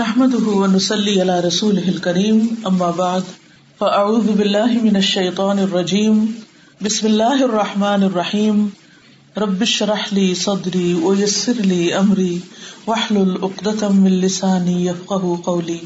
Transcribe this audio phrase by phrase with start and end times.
[0.00, 0.34] نحمد
[0.72, 2.38] نسلی علی رسول کریم
[2.64, 3.26] اما بعد
[3.80, 6.24] فاعوذ باللہ من الشیطان الرجیم
[6.80, 8.64] بسم اللہ الرحمٰن الرحیم
[9.36, 12.38] ربش رحلی صدری اویسر علی عمری
[12.86, 15.78] وحل العقدم السانی یفقہ قولی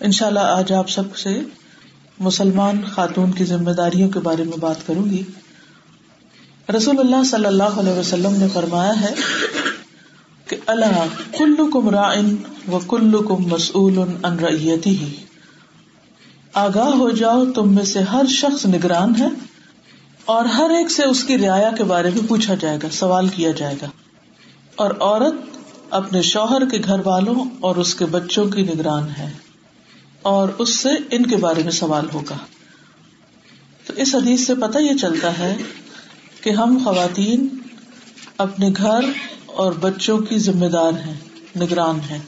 [0.00, 1.38] ان شاء اللہ آج آپ سب سے
[2.20, 5.22] مسلمان خاتون کی ذمہ داریوں کے بارے میں بات کروں گی
[6.68, 9.14] رسول اللہ صلی اللہ علیہ وسلم نے فرمایا ہے
[10.54, 11.14] کہ اللہ
[11.38, 12.34] کلو کم رائن
[12.88, 14.38] کلو کم مسول ان
[14.86, 15.14] ہی
[16.54, 19.28] آگاہ ہو جاؤ تم میں سے ہر شخص نگران ہے
[20.24, 23.50] اور ہر ایک سے اس کی رعایا کے بارے میں پوچھا جائے گا سوال کیا
[23.50, 23.86] جائے گا
[24.74, 25.34] اور عورت
[25.90, 29.30] اپنے شوہر کے گھر والوں اور اس کے بچوں کی نگران ہے
[30.22, 32.36] اور اس سے ان کے بارے میں سوال ہوگا
[33.86, 35.56] تو اس حدیث سے پتہ یہ چلتا ہے
[36.40, 37.48] کہ ہم خواتین
[38.38, 39.00] اپنے گھر
[39.54, 41.14] اور بچوں کی ذمہ دار ہیں
[41.56, 42.18] نگران ہیں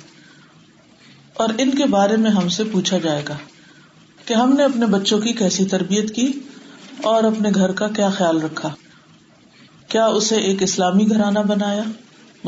[1.37, 3.37] اور ان کے بارے میں ہم سے پوچھا جائے گا
[4.19, 6.27] کہ ہم نے اپنے بچوں کی کیسی تربیت کی
[7.03, 8.75] اور اپنے گھر کا کیا خیال رکھا
[9.89, 11.83] کیا اسے ایک اسلامی گھرانہ بنایا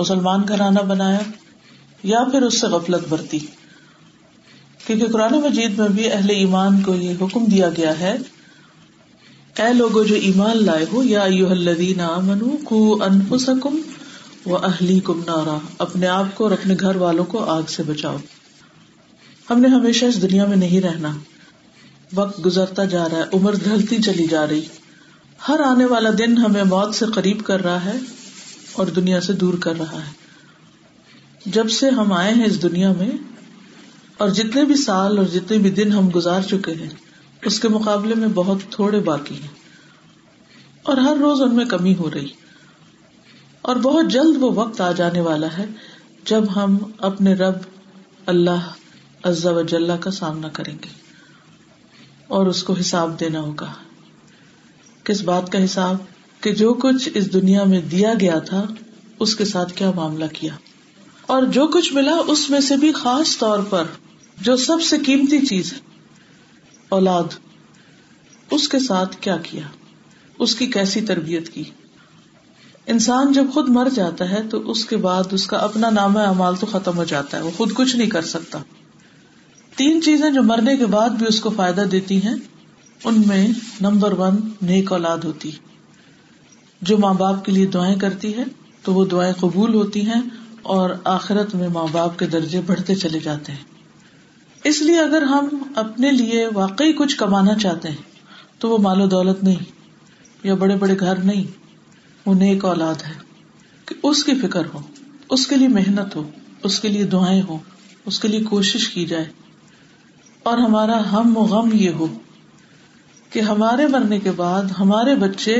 [0.00, 1.18] مسلمان گھرانہ بنایا
[2.04, 3.38] یا پھر اس سے غفلت برتی
[4.86, 8.16] کیونکہ قرآن مجید میں بھی اہل ایمان کو یہ حکم دیا گیا ہے
[9.56, 13.80] اے لوگوں جو ایمان لائے ہو یا ایوہ الذین آمنو کو انفسکم
[14.46, 18.16] وہ اہلی کم نارا اپنے آپ کو اور اپنے گھر والوں کو آگ سے بچاؤ
[19.50, 21.12] ہم نے ہمیشہ اس دنیا میں نہیں رہنا
[22.14, 24.64] وقت گزرتا جا رہا ہے عمر ڈھلتی چلی جا رہی
[25.48, 27.96] ہر آنے والا دن ہمیں موت سے قریب کر رہا ہے
[28.72, 33.10] اور دنیا سے دور کر رہا ہے جب سے ہم آئے ہیں اس دنیا میں
[34.16, 36.88] اور جتنے بھی سال اور جتنے بھی دن ہم گزار چکے ہیں
[37.42, 39.56] اس کے مقابلے میں بہت تھوڑے باقی ہیں
[40.82, 42.28] اور ہر روز ان میں کمی ہو رہی
[43.68, 45.66] اور بہت جلد وہ وقت آ جانے والا ہے
[46.24, 46.78] جب ہم
[46.98, 47.54] اپنے رب
[48.26, 49.58] اللہ
[49.68, 50.88] جل کا سامنا کریں گے
[52.26, 53.72] اور اس کو حساب دینا ہوگا
[55.04, 55.96] کس بات کا حساب
[56.40, 58.66] کہ جو کچھ اس دنیا میں دیا گیا تھا
[59.18, 60.52] اس کے ساتھ کیا معاملہ کیا
[61.26, 63.84] اور جو کچھ ملا اس میں سے بھی خاص طور پر
[64.40, 65.78] جو سب سے قیمتی چیز ہے
[66.88, 67.24] اولاد
[68.50, 69.62] اس کے ساتھ کیا کیا
[70.38, 71.64] اس کی کیسی تربیت کی
[72.88, 76.54] انسان جب خود مر جاتا ہے تو اس کے بعد اس کا اپنا نام امال
[76.56, 78.58] تو ختم ہو جاتا ہے وہ خود کچھ نہیں کر سکتا
[79.72, 82.34] تین چیزیں جو مرنے کے بعد بھی اس کو فائدہ دیتی ہیں
[83.04, 83.46] ان میں
[83.80, 84.38] نمبر ون
[84.62, 85.50] نیک اولاد ہوتی
[86.82, 88.44] جو ماں باپ کے لیے دعائیں کرتی ہے
[88.82, 90.20] تو وہ دعائیں قبول ہوتی ہیں
[90.62, 95.48] اور آخرت میں ماں باپ کے درجے بڑھتے چلے جاتے ہیں اس لیے اگر ہم
[95.74, 98.02] اپنے لیے واقعی کچھ کمانا چاہتے ہیں
[98.58, 101.67] تو وہ مال و دولت نہیں یا بڑے بڑے گھر نہیں
[102.28, 103.12] انہیں ایک اولاد ہے
[103.88, 104.80] کہ اس کی فکر ہو
[105.30, 106.22] اس کے لیے محنت ہو
[106.62, 107.58] اس کے لیے دعائیں ہو
[108.06, 109.24] اس کے لیے کوشش کی جائے
[110.42, 112.06] اور ہمارا ہم و غم یہ ہو
[113.32, 115.56] کہ ہمارے مرنے کے بعد ہمارے بچے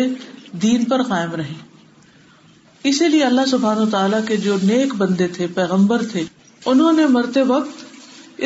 [0.62, 1.54] دین پر قائم رہے
[2.84, 6.24] اسی لیے اللہ سبحان و تعالیٰ کے جو نیک بندے تھے پیغمبر تھے
[6.66, 7.84] انہوں نے مرتے وقت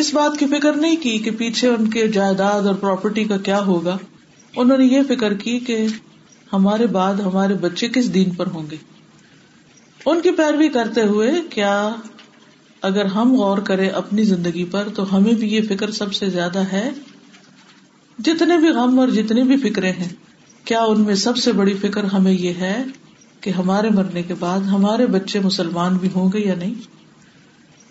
[0.00, 3.60] اس بات کی فکر نہیں کی کہ پیچھے ان کے جائیداد اور پراپرٹی کا کیا
[3.64, 3.96] ہوگا
[4.56, 5.86] انہوں نے یہ فکر کی کہ
[6.52, 8.76] ہمارے بعد ہمارے بچے کس دین پر ہوں گے
[10.06, 11.74] ان کی پیروی کرتے ہوئے کیا
[12.82, 16.62] اگر ہم غور کریں اپنی زندگی پر تو ہمیں بھی یہ فکر سب سے زیادہ
[16.72, 16.90] ہے
[18.18, 19.42] جتنے بھی بھی غم اور جتنی
[19.90, 20.08] ہیں
[20.64, 22.82] کیا ان میں سب سے بڑی فکر ہمیں یہ ہے
[23.40, 26.74] کہ ہمارے مرنے کے بعد ہمارے بچے مسلمان بھی ہوں گے یا نہیں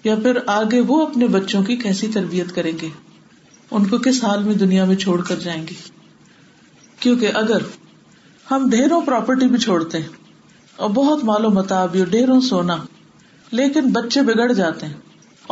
[0.04, 2.90] یا پھر آگے وہ اپنے بچوں کی کیسی تربیت کریں گے
[3.72, 5.74] ان کو کس حال میں دنیا میں چھوڑ کر جائیں گے
[7.00, 7.64] کیونکہ اگر
[8.52, 10.08] ہم ڈھیروں پراپرٹی بھی چھوڑتے ہیں
[10.76, 12.76] اور بہت مالو متاب ڈھیروں سونا
[13.52, 15.00] لیکن بچے بگڑ جاتے ہیں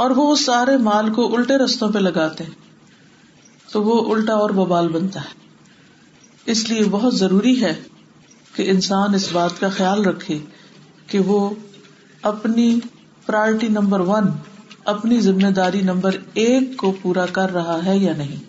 [0.00, 4.50] اور وہ اس سارے مال کو الٹے رستوں پہ لگاتے ہیں تو وہ الٹا اور
[4.50, 5.38] ببال بنتا ہے
[6.46, 7.74] اس لیے بہت ضروری ہے
[8.54, 10.38] کہ انسان اس بات کا خیال رکھے
[11.08, 11.50] کہ وہ
[12.24, 12.80] اپنی
[13.26, 14.30] پرائرٹی نمبر ون
[14.86, 16.16] اپنی ذمہ داری نمبر
[16.34, 18.50] ایک کو پورا کر رہا ہے یا نہیں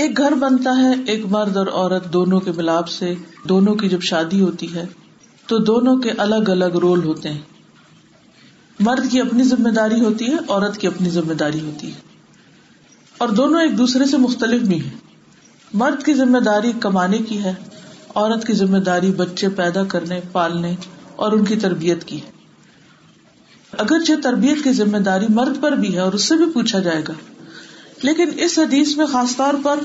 [0.00, 3.14] ایک گھر بنتا ہے ایک مرد اور عورت دونوں کے ملاپ سے
[3.48, 4.84] دونوں کی جب شادی ہوتی ہے
[5.48, 7.40] تو دونوں کے الگ الگ رول ہوتے ہیں
[8.78, 12.00] مرد کی اپنی ذمہ داری ہوتی ہے عورت کی اپنی ذمہ داری ہوتی ہے
[13.18, 14.96] اور دونوں ایک دوسرے سے مختلف بھی ہیں
[15.74, 17.52] مرد کی ذمہ داری کمانے کی ہے
[18.14, 20.74] عورت کی ذمہ داری بچے پیدا کرنے پالنے
[21.16, 22.20] اور ان کی تربیت کی
[23.72, 27.02] اگرچہ تربیت کی ذمہ داری مرد پر بھی ہے اور اس سے بھی پوچھا جائے
[27.08, 27.12] گا
[28.02, 29.80] لیکن اس حدیث میں خاص طور پر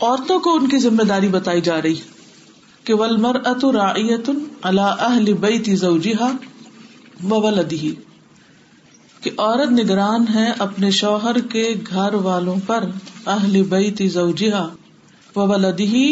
[0.00, 1.94] عورتوں کو ان کی ذمہ داری بتائی جا رہی
[2.84, 4.30] کہ کہ ات
[4.62, 5.06] اللہ
[9.38, 12.84] عورت نگران ہے اپنے شوہر کے گھر والوں پر
[13.26, 14.50] اہل بئی تجوجی
[15.36, 16.11] ودی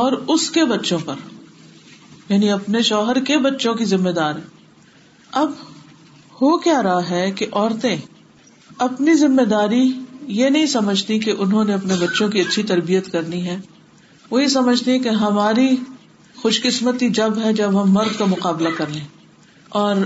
[0.00, 1.14] اور اس کے بچوں پر
[2.28, 4.34] یعنی اپنے شوہر کے بچوں کی ذمہ دار
[5.32, 5.50] اب
[6.32, 7.96] ہو کیا رہا ہے کہ عورتیں
[8.78, 9.92] اپنی ذمہ داری
[10.26, 13.58] یہ نہیں سمجھتی کہ انہوں نے اپنے بچوں کی اچھی تربیت کرنی ہے
[14.30, 15.76] وہ یہ سمجھتی کہ ہماری
[16.36, 19.04] خوش قسمتی جب ہے جب ہم مرد کا مقابلہ کر لیں
[19.68, 19.96] اور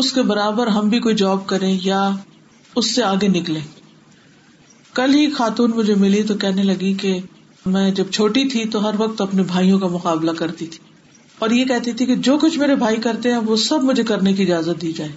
[0.00, 2.10] اس کے برابر ہم بھی کوئی جاب کریں یا
[2.76, 3.60] اس سے آگے نکلے
[4.94, 7.18] کل ہی خاتون مجھے ملی تو کہنے لگی کہ
[7.66, 10.78] میں جب چھوٹی تھی تو ہر وقت اپنے بھائیوں کا مقابلہ کرتی تھی
[11.38, 14.32] اور یہ کہتی تھی کہ جو کچھ میرے بھائی کرتے ہیں وہ سب مجھے کرنے
[14.32, 15.12] کی اجازت دی جائے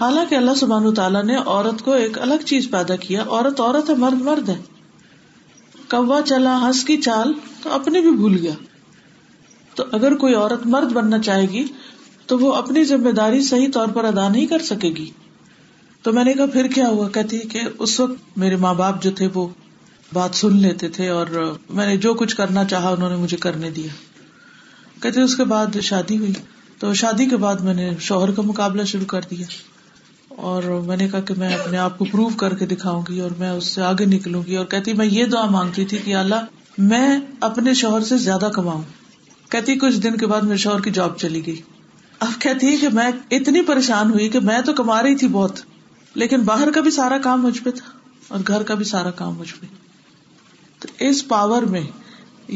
[0.00, 3.94] حالانکہ اللہ سبحان تعالیٰ نے عورت کو ایک الگ چیز پیدا کیا عورت عورت ہے
[3.94, 4.56] مرد مرد ہے
[5.88, 8.52] کوا چلا ہنس کی چال تو اپنے بھی بھول گیا
[9.76, 11.64] تو اگر کوئی عورت مرد بننا چاہے گی
[12.26, 15.10] تو وہ اپنی ذمہ داری صحیح طور پر ادا نہیں کر سکے گی
[16.04, 19.10] تو میں نے کہا پھر کیا ہوا کہتی کہ اس وقت میرے ماں باپ جو
[19.10, 19.46] تھے وہ
[20.12, 21.26] بات سن لیتے تھے اور
[21.70, 23.92] میں نے جو کچھ کرنا چاہا انہوں نے مجھے کرنے دیا
[25.02, 26.32] کہتے اس کے بعد شادی ہوئی
[26.78, 29.46] تو شادی کے بعد میں نے شوہر کا مقابلہ شروع کر دیا
[30.38, 33.30] اور میں نے کہا کہ میں اپنے آپ کو پروو کر کے دکھاؤں گی اور
[33.38, 36.44] میں اس سے آگے نکلوں گی اور کہتی میں یہ دعا مانگتی تھی کہ اللہ
[36.78, 37.18] میں
[37.40, 38.82] اپنے شوہر سے زیادہ کماؤں
[39.48, 41.60] کہتی کچھ دن کے بعد میرے شوہر کی جاب چلی گئی
[42.18, 45.60] اب کہتی ہے کہ میں اتنی پریشان ہوئی کہ میں تو کما رہی تھی بہت
[46.14, 47.90] لیکن باہر کا بھی سارا کام مجھ پہ تھا
[48.28, 49.66] اور گھر کا بھی سارا کام مجھ پہ
[50.78, 51.82] تو اس پاور میں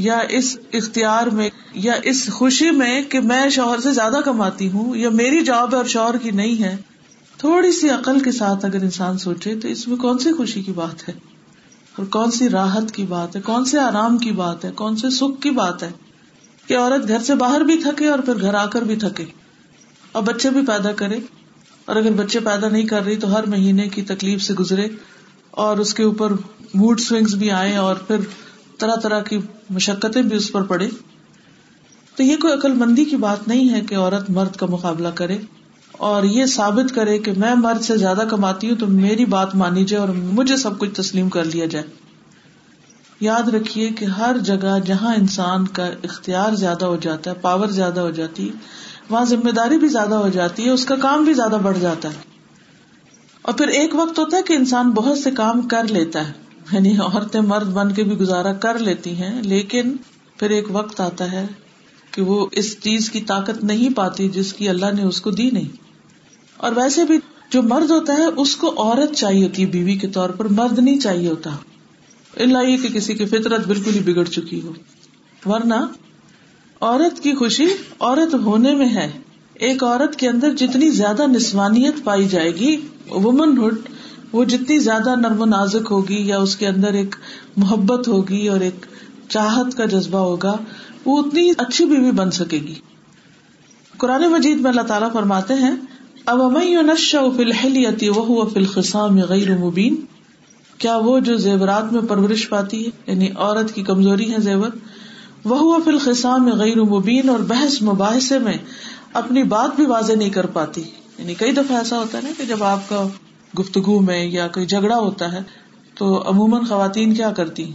[0.00, 1.49] یا اس اختیار میں
[1.81, 5.84] یا اس خوشی میں کہ میں شوہر سے زیادہ کماتی ہوں یا میری جاب اور
[5.84, 6.76] شوہر کی نہیں ہے
[7.43, 10.72] تھوڑی سی عقل کے ساتھ اگر انسان سوچے تو اس میں کون سی خوشی کی
[10.72, 11.12] بات ہے
[11.96, 15.10] اور کون سی راحت کی بات ہے کون سے آرام کی بات ہے کون سے
[15.10, 15.88] سکھ کی بات ہے
[16.69, 19.25] کہ عورت گھر سے باہر بھی تھکے اور پھر گھر آ کر بھی تھکے
[20.12, 21.19] اور بچے بھی پیدا کرے
[21.88, 24.87] اور اگر بچے پیدا نہیں کر رہی تو ہر مہینے کی تکلیف سے گزرے
[25.58, 26.32] اور اس کے اوپر
[26.75, 28.20] موڈ سوئنگز بھی آئے اور پھر
[28.78, 29.38] طرح طرح کی
[29.70, 30.88] مشقتیں بھی اس پر پڑے
[32.16, 35.38] تو یہ کوئی عقل مندی کی بات نہیں ہے کہ عورت مرد کا مقابلہ کرے
[35.99, 39.84] اور یہ ثابت کرے کہ میں مرد سے زیادہ کماتی ہوں تو میری بات مانی
[39.84, 40.14] جائے اور
[40.14, 41.84] مجھے سب کچھ تسلیم کر لیا جائے
[43.20, 48.00] یاد رکھیے کہ ہر جگہ جہاں انسان کا اختیار زیادہ ہو جاتا ہے پاور زیادہ
[48.00, 48.52] ہو جاتی ہے
[49.10, 52.08] وہاں ذمہ داری بھی زیادہ ہو جاتی ہے اس کا کام بھی زیادہ بڑھ جاتا
[52.08, 52.31] ہے
[53.43, 56.32] اور پھر ایک وقت ہوتا ہے کہ انسان بہت سے کام کر لیتا ہے
[56.72, 59.96] یعنی عورتیں مرد بن کے بھی گزارا کر لیتی ہیں لیکن
[60.37, 61.46] پھر ایک وقت آتا ہے
[62.12, 65.49] کہ وہ اس چیز کی طاقت نہیں پاتی جس کی اللہ نے اس کو دی
[65.50, 65.69] نہیں
[66.58, 67.19] اور ویسے بھی
[67.50, 70.78] جو مرد ہوتا ہے اس کو عورت چاہیے ہوتی ہے بیوی کے طور پر مرد
[70.78, 71.50] نہیں چاہیے ہوتا
[72.37, 74.72] اللہ یہ کہ کسی کی فطرت بالکل ہی بگڑ چکی ہو
[75.46, 75.81] ورنہ
[76.81, 77.66] عورت کی خوشی
[78.00, 79.10] عورت ہونے میں ہے
[79.60, 82.76] ایک عورت کے اندر جتنی زیادہ نسوانیت پائی جائے گی
[83.10, 83.88] وومن ہڈ
[84.32, 87.16] وہ جتنی زیادہ نرم و نازک ہوگی یا اس کے اندر ایک
[87.56, 88.87] محبت ہوگی اور ایک
[89.28, 90.56] چاہت کا جذبہ ہوگا
[91.04, 92.75] وہ اتنی اچھی بیوی بن سکے گی
[93.99, 95.75] قرآن مجید میں اللہ تعالیٰ فرماتے ہیں
[96.26, 99.94] اب امن یو وہ فلخسام غیر مبین
[100.78, 104.70] کیا وہ جو زیورات میں پرورش پاتی ہے یعنی عورت کی کمزوری ہے زیور
[105.44, 106.49] وہ فلخسام
[106.88, 108.56] مبین اور بحث مباحثے میں
[109.12, 110.82] اپنی بات بھی واضح نہیں کر پاتی
[111.19, 113.06] یعنی کئی دفعہ ایسا ہوتا ہے نا کہ جب آپ کا
[113.58, 115.42] گفتگو میں یا کوئی جھگڑا ہوتا ہے
[115.94, 117.71] تو عموماً خواتین کیا کرتی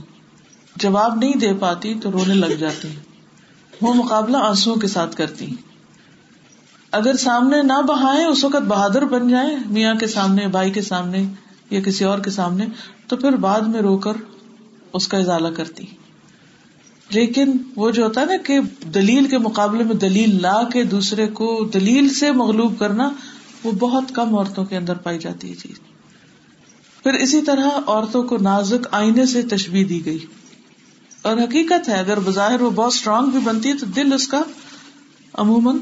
[0.76, 3.07] جواب نہیں دے پاتی تو رونے لگ جاتی ہیں
[3.82, 5.46] وہ مقابلہ آنسو کے ساتھ کرتی
[6.94, 11.24] اگر سامنے نہ بہائے اس وقت بہادر بن جائیں میاں کے سامنے بھائی کے سامنے
[11.70, 12.66] یا کسی اور کے سامنے
[13.08, 14.22] تو پھر بعد میں رو کر
[14.94, 15.86] اس کا ازالہ کرتی
[17.10, 18.60] لیکن وہ جو ہوتا ہے نا کہ
[18.94, 23.10] دلیل کے مقابلے میں دلیل لا کے دوسرے کو دلیل سے مغلوب کرنا
[23.64, 25.80] وہ بہت کم عورتوں کے اندر پائی جاتی ہے چیز
[27.04, 30.18] پھر اسی طرح عورتوں کو نازک آئینے سے تشبیح دی گئی
[31.28, 34.42] اور حقیقت ہے اگر بظاہر وہ بہت اسٹرانگ بھی بنتی ہے تو دل اس کا
[35.34, 35.78] عموماً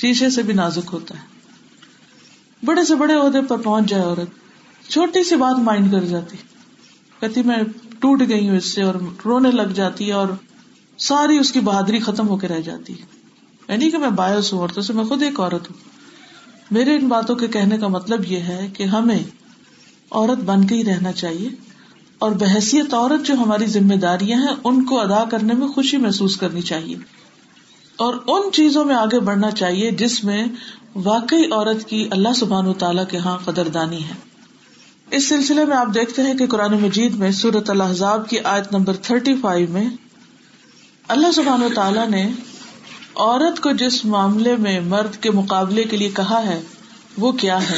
[0.00, 5.22] شیشے سے بھی نازک ہوتا ہے بڑے سے بڑے عہدے پر پہنچ جائے عورت چھوٹی
[5.24, 6.36] سی بات مائنڈ کر جاتی
[7.20, 7.56] کہتی میں
[8.00, 8.94] ٹوٹ گئی ہوں اس سے اور
[9.24, 10.28] رونے لگ جاتی ہے اور
[10.98, 13.06] ساری اس کی بہادری ختم ہو کے رہ جاتی ہے
[13.68, 15.76] یعنی کہ میں باعث ہوں عورتوں سے میں خود ایک عورت ہوں
[16.70, 20.84] میرے ان باتوں کے کہنے کا مطلب یہ ہے کہ ہمیں عورت بن کے ہی
[20.84, 21.48] رہنا چاہیے
[22.18, 26.36] اور بحثیت عورت جو ہماری ذمہ داریاں ہیں ان کو ادا کرنے میں خوشی محسوس
[26.36, 26.96] کرنی چاہیے
[27.98, 30.44] اور ان چیزوں میں آگے بڑھنا چاہیے جس میں
[30.94, 34.14] واقعی عورت کی اللہ سبحان و تعالیٰ کے یہاں قدردانی ہے
[35.10, 38.96] اس سلسلے میں آپ دیکھتے ہیں کہ قرآن مجید میں سورت الحضاب کی آیت نمبر
[39.02, 39.88] تھرٹی فائیو میں
[41.08, 42.28] اللہ سبحان و تعالیٰ نے
[43.16, 46.60] عورت کو جس معاملے میں مرد کے مقابلے کے لیے کہا ہے
[47.18, 47.78] وہ کیا ہے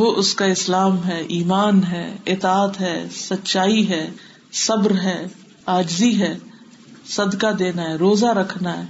[0.00, 4.08] وہ اس کا اسلام ہے ایمان ہے اطاط ہے سچائی ہے
[4.52, 5.26] صبر ہے
[5.66, 6.36] آجزی ہے
[7.06, 8.84] صدقہ دینا ہے روزہ رکھنا ہے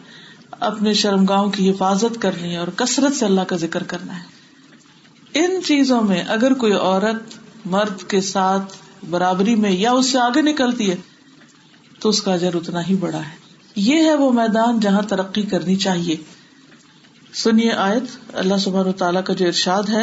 [0.61, 5.41] اپنے شرم گاؤں کی حفاظت کرنی ہے اور کثرت سے اللہ کا ذکر کرنا ہے
[5.41, 7.39] ان چیزوں میں اگر کوئی عورت
[7.67, 8.77] مرد کے ساتھ
[9.11, 10.97] برابری میں یا اس سے آگے نکلتی ہے
[12.01, 13.41] تو اس کا اجر اتنا ہی بڑا ہے
[13.77, 16.17] یہ ہے وہ میدان جہاں ترقی کرنی چاہیے
[17.35, 20.03] سنیے آیت اللہ سبحانہ و تعالیٰ کا جو ارشاد ہے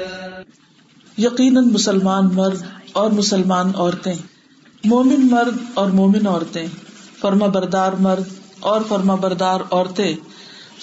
[1.21, 2.61] یقیناً مسلمان مرد
[2.93, 4.13] اور مسلمان عورتیں
[4.83, 6.65] مومن مرد اور مومن عورتیں
[7.21, 8.29] فرما بردار مرد
[8.63, 10.13] اور فرما بردار عورتیں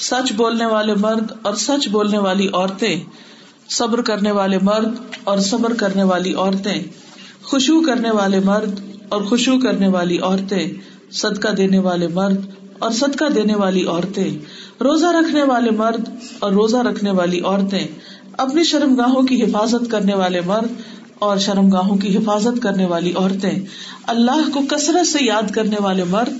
[0.00, 2.96] سچ بولنے والے مرد اور سچ بولنے والی عورتیں
[3.68, 6.82] صبر کرنے والے مرد اور صبر کرنے والی عورتیں
[7.42, 8.80] خوشبو کرنے والے مرد
[9.08, 10.68] اور خوشبو کرنے والی عورتیں
[11.12, 12.46] صدقہ دینے والے مرد
[12.78, 16.08] اور صدقہ دینے والی عورتیں روزہ رکھنے والے مرد
[16.38, 17.86] اور روزہ رکھنے والی عورتیں
[18.38, 20.80] اپنی شرم گاہوں کی حفاظت کرنے والے مرد
[21.18, 23.58] اور شرم گاہوں کی حفاظت کرنے والی عورتیں
[24.06, 26.36] اللہ کو کثرت سے یاد کرنے والے مرد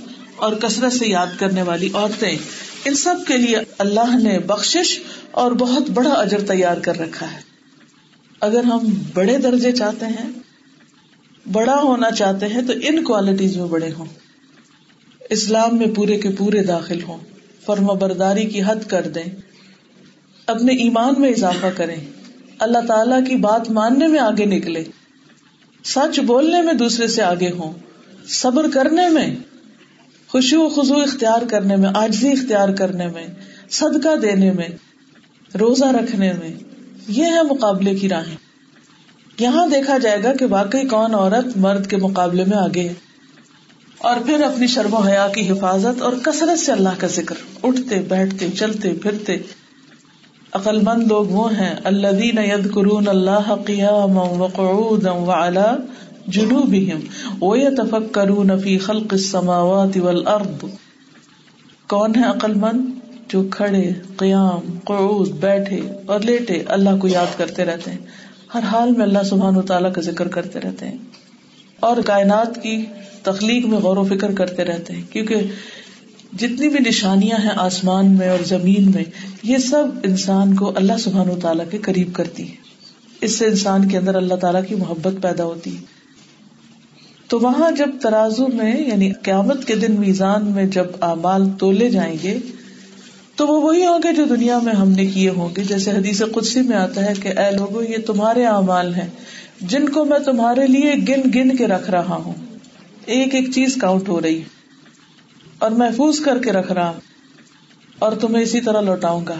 [0.35, 4.99] اور کثرت سے یاد کرنے والی عورتیں ان سب کے لیے اللہ نے بخشش
[5.31, 7.41] اور بہت بڑا اجر تیار کر رکھا ہے
[8.41, 10.29] اگر ہم بڑے درجے چاہتے ہیں
[11.45, 14.05] بڑا ہونا چاہتے ہیں تو ان کوالٹیز میں بڑے ہوں
[15.29, 17.17] اسلام میں پورے کے پورے داخل ہوں
[17.65, 19.23] فرما برداری کی حد کر دیں
[20.49, 21.95] اپنے ایمان میں اضافہ کرے
[22.59, 24.83] اللہ تعالیٰ کی بات ماننے میں آگے نکلے
[25.85, 27.73] سچ بولنے میں دوسرے سے آگے ہوں
[28.31, 29.27] صبر کرنے میں
[30.29, 33.25] خوشی و خزو اختیار کرنے میں آجزی اختیار کرنے میں
[33.69, 34.67] صدقہ دینے میں
[35.51, 36.53] روزہ رکھنے میں
[37.07, 38.35] یہ ہے مقابلے کی راہیں
[39.37, 42.93] یہاں دیکھا جائے گا کہ واقعی کون عورت مرد کے مقابلے میں آگے ہے
[43.99, 47.99] اور پھر اپنی شرم و حیا کی حفاظت اور کثرت سے اللہ کا ذکر اٹھتے
[48.07, 49.37] بیٹھتے چلتے پھرتے
[50.55, 53.87] مند لوگ وہ ہیں اللہ فی
[61.89, 62.89] کون ہے عقلمند
[63.27, 63.89] جو کھڑے
[64.17, 67.99] قیام قعود بیٹھے اور لیٹے اللہ کو یاد کرتے رہتے ہیں
[68.53, 70.97] ہر حال میں اللہ سبحان و تعالیٰ کا ذکر کرتے رہتے ہیں
[71.79, 72.85] اور کائنات کی
[73.23, 75.35] تخلیق میں غور و فکر کرتے رہتے ہیں کیونکہ
[76.33, 79.03] جتنی بھی نشانیاں ہیں آسمان میں اور زمین میں
[79.43, 82.67] یہ سب انسان کو اللہ سبحان و تعالیٰ کے قریب کرتی ہے
[83.21, 85.97] اس سے انسان کے اندر اللہ تعالیٰ کی محبت پیدا ہوتی ہے
[87.29, 92.15] تو وہاں جب ترازو میں یعنی قیامت کے دن میزان میں جب اعمال تولے جائیں
[92.23, 92.37] گے
[93.35, 96.21] تو وہ وہی ہوں گے جو دنیا میں ہم نے کیے ہوں گے جیسے حدیث
[96.33, 99.07] قدسی میں آتا ہے کہ اے لوگوں یہ تمہارے اعمال ہیں
[99.61, 102.33] جن کو میں تمہارے لیے گن گن کے رکھ رہا ہوں
[103.07, 104.58] ایک ایک چیز کاؤنٹ ہو رہی ہے
[105.59, 106.91] اور محفوظ کر کے رکھ رہا
[107.99, 109.35] اور تمہیں اسی طرح لوٹاؤں گا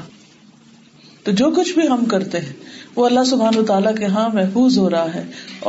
[1.26, 2.54] تو جو کچھ بھی ہم کرتے ہیں
[2.96, 5.24] وہ اللہ سبحان و تعالیٰ کے ہاں محفوظ ہو رہا ہے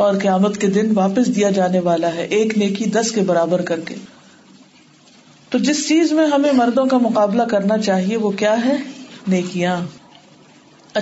[0.00, 3.80] اور قیامت کے دن واپس دیا جانے والا ہے ایک نیکی دس کے برابر کر
[3.80, 3.94] کے
[5.52, 8.76] تو جس چیز میں ہمیں مردوں کا مقابلہ کرنا چاہیے وہ کیا ہے
[9.28, 9.80] نیکیاں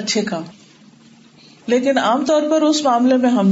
[0.00, 0.42] اچھے کام
[1.66, 3.50] لیکن عام طور پر اس معاملے میں ہم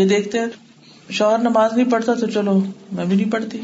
[0.00, 2.58] یہ دیکھتے ہیں شوہر نماز نہیں پڑھتا تو چلو
[2.92, 3.58] میں بھی نہیں پڑھتی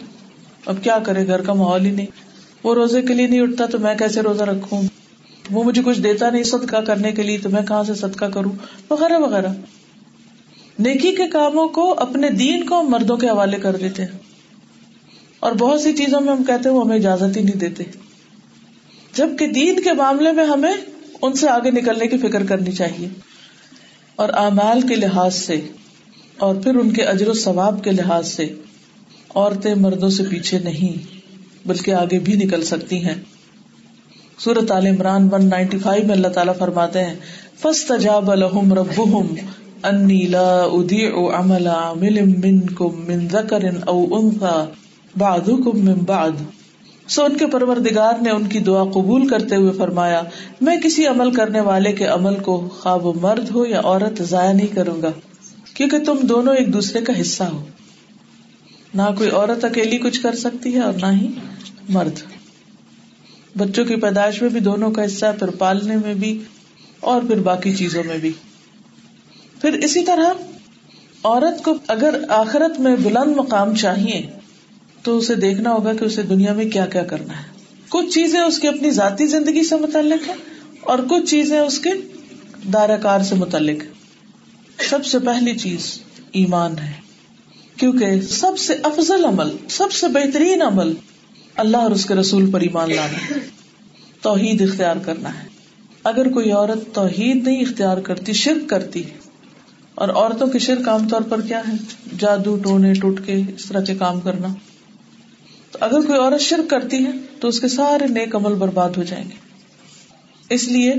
[0.67, 2.07] اب کیا کرے گھر کا ماحول ہی نہیں
[2.65, 4.83] وہ روزے کے لیے نہیں اٹھتا تو میں کیسے روزہ رکھوں
[5.51, 8.53] وہ مجھے کچھ دیتا نہیں صدقہ کرنے کے لیے تو میں کہاں سے صدقہ کروں
[8.91, 9.53] وغیرہ وغیرہ
[10.79, 14.19] نیکی کے کاموں کو اپنے دین کو مردوں کے حوالے کر دیتے ہیں
[15.41, 17.85] اور بہت سی چیزوں میں ہم کہتے ہیں وہ ہمیں اجازت ہی نہیں دیتے
[19.15, 23.09] جبکہ دین کے معاملے میں ہمیں ان سے آگے نکلنے کی فکر کرنی چاہیے
[24.17, 25.61] اور اعمال کے لحاظ سے
[26.39, 28.47] اور پھر ان کے اجر و ثواب کے لحاظ سے
[29.35, 31.23] عورتیں مردوں سے پیچھے نہیں
[31.67, 33.15] بلکہ آگے بھی نکل سکتی ہیں
[34.39, 37.15] سورت عال عمران ون نائنٹی فائیو میں اللہ تعالیٰ فرماتے ہیں
[38.29, 38.85] الحم او
[41.95, 42.67] من من
[47.09, 50.23] سو ان کے پرور دگار نے ان کی دعا قبول کرتے ہوئے فرمایا
[50.61, 54.75] میں کسی عمل کرنے والے کے عمل کو خواب مرد ہو یا عورت ضائع نہیں
[54.75, 55.11] کروں گا
[55.75, 57.65] کیونکہ تم دونوں ایک دوسرے کا حصہ ہو
[58.95, 61.29] نہ کوئی عورت اکیلی کچھ کر سکتی ہے اور نہ ہی
[61.89, 62.19] مرد
[63.57, 66.39] بچوں کی پیدائش میں بھی دونوں کا حصہ پھر پالنے میں بھی
[67.01, 68.33] اور پھر باقی چیزوں میں بھی
[69.61, 70.33] پھر اسی طرح
[71.25, 74.23] عورت کو اگر آخرت میں بلند مقام چاہیے
[75.03, 77.51] تو اسے دیکھنا ہوگا کہ اسے دنیا میں کیا کیا کرنا ہے
[77.89, 80.35] کچھ چیزیں اس کی اپنی ذاتی زندگی سے متعلق ہے
[80.81, 81.91] اور کچھ چیزیں اس کے
[82.73, 83.83] دائرہ کار سے متعلق
[84.91, 85.99] سب سے پہلی چیز
[86.33, 86.93] ایمان ہے
[87.77, 90.93] کیونکہ سب سے افضل عمل سب سے بہترین عمل
[91.57, 93.39] اللہ اور اس کے رسول پر ایمان لانا ہے
[94.23, 95.49] توحید اختیار کرنا ہے
[96.05, 99.03] اگر کوئی عورت توحید نہیں اختیار کرتی شرک کرتی
[99.95, 101.75] اور عورتوں کی شرک عام طور پر کیا ہے
[102.19, 104.49] جادو ٹونے ٹوٹ کے اس طرح کے کام کرنا
[105.71, 107.11] تو اگر کوئی عورت شرک کرتی ہے
[107.41, 110.95] تو اس کے سارے نیک عمل برباد ہو جائیں گے اس لیے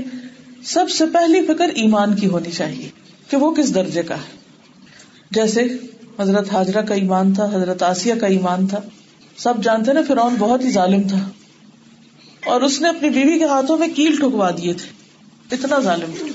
[0.64, 2.88] سب سے پہلی فکر ایمان کی ہونی چاہیے
[3.30, 4.42] کہ وہ کس درجے کا ہے
[5.30, 5.66] جیسے
[6.18, 8.80] حضرت حاضرہ کا ایمان تھا حضرت آسیہ کا ایمان تھا
[9.38, 11.18] سب جانتے نا فرعون بہت ہی ظالم تھا
[12.46, 16.26] اور اس نے اپنی بیوی کے ہاتھوں میں کیل ٹکوا دیے تھے اتنا ظالم تھا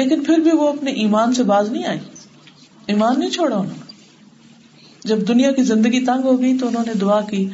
[0.00, 1.98] لیکن پھر بھی وہ اپنے ایمان سے باز نہیں آئی
[2.86, 5.08] ایمان نہیں چھوڑا انہوں نے
[5.08, 7.48] جب دنیا کی زندگی تنگ ہو گئی تو انہوں نے دعا کی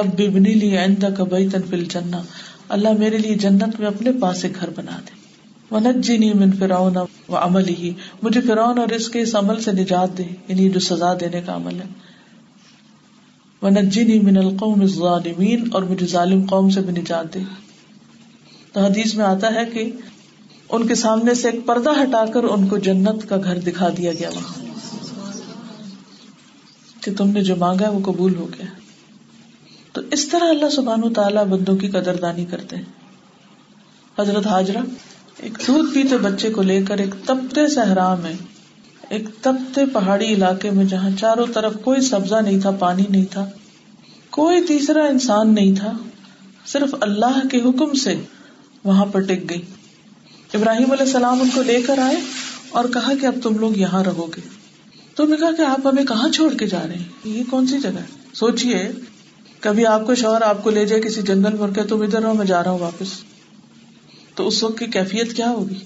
[0.00, 0.70] رب بنی لی
[1.00, 2.22] کا تن فل جنّا
[2.68, 5.17] اللہ میرے لیے جنت میں اپنے پاس ایک گھر بنا دے
[5.70, 7.92] ونت جینی من فراؤن و عمل ہی
[8.22, 11.56] مجھے فرعون اور اس کے اس عمل سے نجات دے یعنی جو سزا دینے کا
[11.56, 11.88] عمل ہے
[13.62, 17.40] ونت جینی من القوم الظالمین اور مجھے ظالم قوم سے بھی نجات دے
[18.72, 19.90] تو حدیث میں آتا ہے کہ
[20.70, 24.12] ان کے سامنے سے ایک پردہ ہٹا کر ان کو جنت کا گھر دکھا دیا
[24.12, 24.66] گیا وہاں
[27.02, 28.66] کہ تم نے جو مانگا ہے وہ قبول ہو گیا
[29.94, 32.84] تو اس طرح اللہ سبحان و تعالیٰ بندوں کی قدردانی کرتے ہیں
[34.16, 34.82] حضرت حاجرہ
[35.38, 38.32] ایک دودھ پیتے بچے کو لے کر ایک تپتے صحرا میں
[39.08, 43.44] ایک تپتے پہاڑی علاقے میں جہاں چاروں طرف کوئی سبزہ نہیں تھا پانی نہیں تھا
[44.30, 45.92] کوئی تیسرا انسان نہیں تھا
[46.66, 48.14] صرف اللہ کے حکم سے
[48.84, 49.62] وہاں پر ٹک گئی
[50.54, 52.16] ابراہیم علیہ السلام ان کو لے کر آئے
[52.70, 54.40] اور کہا کہ اب تم لوگ یہاں رہو گے
[55.16, 57.78] تو نے کہا کہ آپ ہمیں کہاں چھوڑ کے جا رہے ہیں یہ کون سی
[57.78, 58.86] جگہ ہے سوچیے
[59.60, 62.34] کبھی آپ کو شوہر آپ کو لے جائے کسی جنگل پر کہ تم ادھر رہو
[62.34, 63.18] میں جا رہا ہوں واپس
[64.38, 65.78] تو اس وقت کی کیفیت کیا ہوگی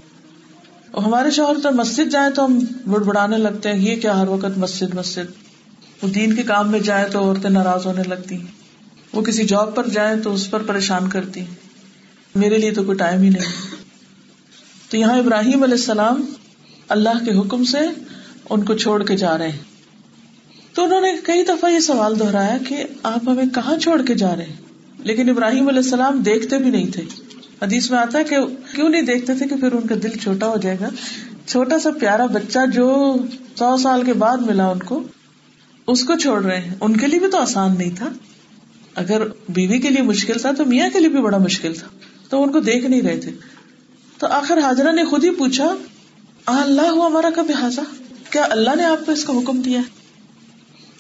[0.99, 2.59] ہمارے شوہر تو مسجد جائیں تو ہم
[2.87, 7.05] بڑبڑانے لگتے ہیں یہ کیا ہر وقت مسجد مسجد وہ دین کے کام میں جائیں
[7.11, 11.09] تو عورتیں ناراض ہونے لگتی ہیں وہ کسی جاب پر جائیں تو اس پر پریشان
[11.09, 13.81] کرتی ہیں میرے لیے تو کوئی ٹائم ہی نہیں
[14.91, 16.23] تو یہاں ابراہیم علیہ السلام
[16.89, 21.43] اللہ کے حکم سے ان کو چھوڑ کے جا رہے ہیں تو انہوں نے کئی
[21.45, 22.85] دفعہ یہ سوال دہرایا کہ
[23.07, 26.91] آپ ہمیں کہاں چھوڑ کے جا رہے ہیں لیکن ابراہیم علیہ السلام دیکھتے بھی نہیں
[26.93, 27.03] تھے
[27.63, 28.37] حدیث میں آتا ہے کہ
[28.75, 31.91] کیوں نہیں دیکھتے تھے کہ پھر ان کا دل چھوٹا چھوٹا ہو جائے گا سا
[32.01, 32.87] پیارا بچہ جو
[33.59, 37.19] سو سال کے بعد ملا ان ان کو کو اس چھوڑ رہے ہیں کے لیے
[37.19, 38.09] بھی تو آسان نہیں تھا
[38.97, 39.27] اگر
[39.51, 41.89] بیوی کے لیے مشکل تھا تو میاں کے لیے بھی بڑا مشکل تھا
[42.31, 43.33] تو ان کو دیکھ نہیں رہے تھے
[44.21, 45.73] تو آخر حاضرہ نے خود ہی پوچھا
[46.57, 47.83] اللہ ہوا ہمارا کب حاضا
[48.31, 49.81] کیا اللہ نے آپ کو اس کا حکم دیا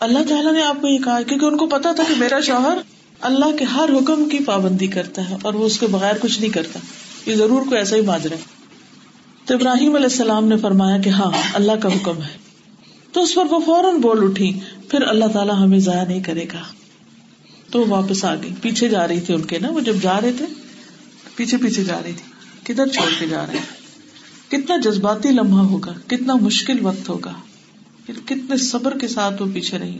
[0.00, 2.78] اللہ تعالیٰ نے آپ کو یہ کہا کیونکہ ان کو پتا تھا کہ میرا شوہر
[3.22, 6.50] اللہ کے ہر حکم کی پابندی کرتا ہے اور وہ اس کے بغیر کچھ نہیں
[6.50, 6.78] کرتا
[7.26, 8.50] یہ ضرور کوئی ایسا ہی باز رہا
[9.46, 11.30] تو ابراہیم علیہ السلام نے فرمایا کہ ہاں
[11.54, 12.36] اللہ کا حکم ہے
[13.14, 14.52] تو اس پر وہ فوراً بول اٹھی
[14.88, 16.62] پھر اللہ تعالیٰ ہمیں ضائع نہیں کرے گا
[17.70, 20.20] تو وہ واپس آ گئی پیچھے جا رہی تھی ان کے نا وہ جب جا
[20.20, 20.46] رہے تھے
[21.36, 25.92] پیچھے پیچھے جا رہی تھی کدھر چھوڑ کے جا رہے ہیں کتنا جذباتی لمحہ ہوگا
[26.06, 27.32] کتنا مشکل وقت ہوگا
[28.06, 29.98] پھر کتنے صبر کے ساتھ وہ پیچھے رہی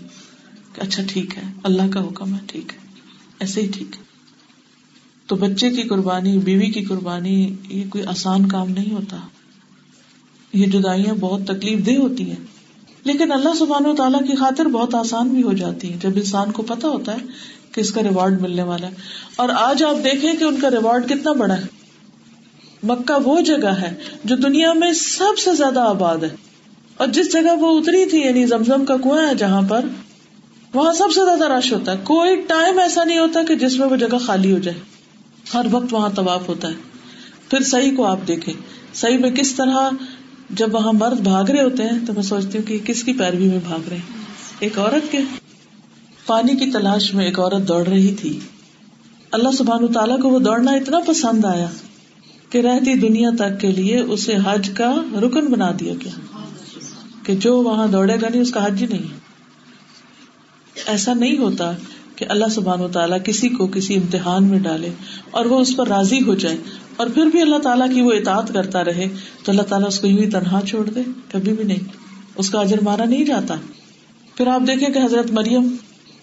[0.75, 2.82] کہ اچھا ٹھیک ہے اللہ کا حکم ہے ٹھیک ہے
[3.43, 8.71] ایسے ہی ٹھیک ہے تو بچے کی قربانی بیوی کی قربانی یہ کوئی آسان کام
[8.71, 9.17] نہیں ہوتا
[10.53, 12.41] یہ جدائیاں بہت تکلیف دہ ہوتی ہیں
[13.05, 16.53] لیکن اللہ سبحانہ و تعالیٰ کی خاطر بہت آسان بھی ہو جاتی ہیں جب انسان
[16.53, 17.27] کو پتا ہوتا ہے
[17.73, 19.11] کہ اس کا ریوارڈ ملنے والا ہے
[19.37, 23.95] اور آج آپ دیکھیں کہ ان کا ریوارڈ کتنا بڑا ہے مکہ وہ جگہ ہے
[24.25, 26.35] جو دنیا میں سب سے زیادہ آباد ہے
[26.97, 29.87] اور جس جگہ وہ اتری تھی یعنی زمزم کا کنواں ہے جہاں پر
[30.75, 33.87] وہاں سب سے زیادہ رش ہوتا ہے کوئی ٹائم ایسا نہیں ہوتا کہ جس میں
[33.87, 34.79] وہ جگہ خالی ہو جائے
[35.55, 38.55] ہر وقت وہاں طواف ہوتا ہے پھر سہی کو آپ دیکھیں
[38.95, 39.89] سہی میں کس طرح
[40.51, 43.49] جب وہاں مرد بھاگ رہے ہوتے ہیں تو میں سوچتی ہوں کہ کس کی پیروی
[43.49, 44.21] میں بھاگ رہے ہیں
[44.61, 45.19] ایک عورت کے
[46.27, 48.39] پانی کی تلاش میں ایک عورت دوڑ رہی تھی
[49.33, 51.69] اللہ سبحان تعالیٰ کو وہ دوڑنا اتنا پسند آیا
[52.51, 54.93] کہ رہتی دنیا تک کے لیے اسے حج کا
[55.23, 56.47] رکن بنا دیا گیا
[57.23, 59.22] کہ جو وہاں دوڑے گا نہیں اس کا حج ہی نہیں
[60.87, 61.73] ایسا نہیں ہوتا
[62.17, 64.91] کہ اللہ سبحان و تعالیٰ کسی کو کسی امتحان میں ڈالے
[65.31, 66.57] اور وہ اس پر راضی ہو جائے
[66.97, 69.09] اور پھر بھی اللہ تعالیٰ کی وہ اطاعت کرتا رہے
[69.45, 71.03] تو اللہ تعالیٰ اس کو یوں ہی تنہا چھوڑ دے
[71.29, 71.89] کبھی بھی نہیں
[72.37, 73.55] اس کا اجر مارا نہیں جاتا
[74.37, 75.75] پھر آپ دیکھے کہ حضرت مریم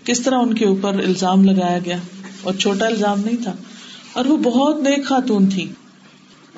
[0.04, 1.98] کس طرح ان کے اوپر الزام لگایا گیا
[2.44, 3.54] اور چھوٹا الزام نہیں تھا
[4.14, 5.68] اور وہ بہت نیک خاتون تھی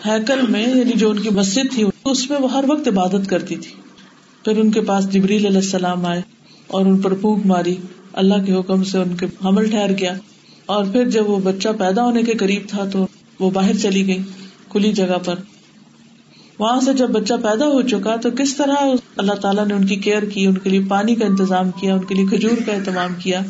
[0.05, 3.55] ہیکل میں یعنی جو ان کی مسجد تھی اس میں وہ ہر وقت عبادت کرتی
[3.55, 3.71] تھی
[4.45, 6.21] پھر ان کے پاس جبریل علیہ السلام آئے
[6.71, 7.75] اور ان پر پھونک ماری
[8.13, 10.13] اللہ کے حکم سے ان کے حمل ٹھہر گیا
[10.65, 13.05] اور پھر جب وہ بچہ پیدا ہونے کے قریب تھا تو
[13.39, 14.21] وہ باہر چلی گئی
[14.69, 15.39] کھلی جگہ پر
[16.59, 18.83] وہاں سے جب بچہ پیدا ہو چکا تو کس طرح
[19.17, 22.03] اللہ تعالیٰ نے ان کی کیئر کی ان کے لیے پانی کا انتظام کیا ان
[22.05, 23.41] کے لیے کھجور کا اہتمام کیا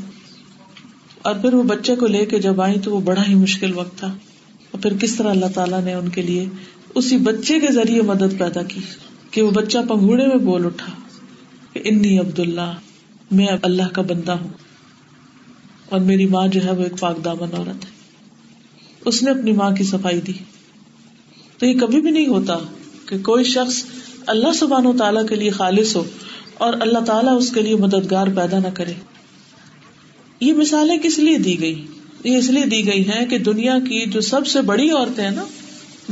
[1.21, 3.97] اور پھر وہ بچے کو لے کے جب آئی تو وہ بڑا ہی مشکل وقت
[3.97, 4.07] تھا
[4.07, 6.45] اور پھر کس طرح اللہ تعالیٰ نے ان کے لیے
[6.95, 8.81] اسی بچے کے ذریعے مدد پیدا کی
[9.31, 10.93] کہ وہ بچہ پنگوڑے میں بول اٹھا
[11.73, 12.71] کہ انی عبد اللہ
[13.31, 14.49] میں اللہ کا بندہ ہوں
[15.89, 17.99] اور میری ماں جو ہے وہ ایک پاک دامن عورت ہے
[19.05, 20.33] اس نے اپنی ماں کی صفائی دی
[21.59, 22.57] تو یہ کبھی بھی نہیں ہوتا
[23.07, 23.83] کہ کوئی شخص
[24.27, 26.03] اللہ سبحان و تعالیٰ کے لیے خالص ہو
[26.57, 28.93] اور اللہ تعالیٰ اس کے لیے مددگار پیدا نہ کرے
[30.41, 31.85] یہ مثالیں کس لیے دی گئی
[32.23, 35.31] یہ اس لیے دی گئی ہیں کہ دنیا کی جو سب سے بڑی عورتیں ہیں
[35.31, 35.43] نا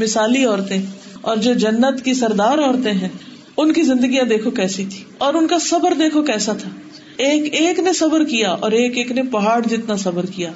[0.00, 0.79] مثالی عورتیں
[1.21, 3.10] اور جو جنت کی سردار عورتیں ہیں
[3.58, 6.69] ان کی زندگیاں دیکھو کیسی تھی اور ان کا صبر دیکھو کیسا تھا
[7.19, 10.51] ایک ایک نے صبر کیا اور ایک ایک نے پہاڑ جتنا صبر کیا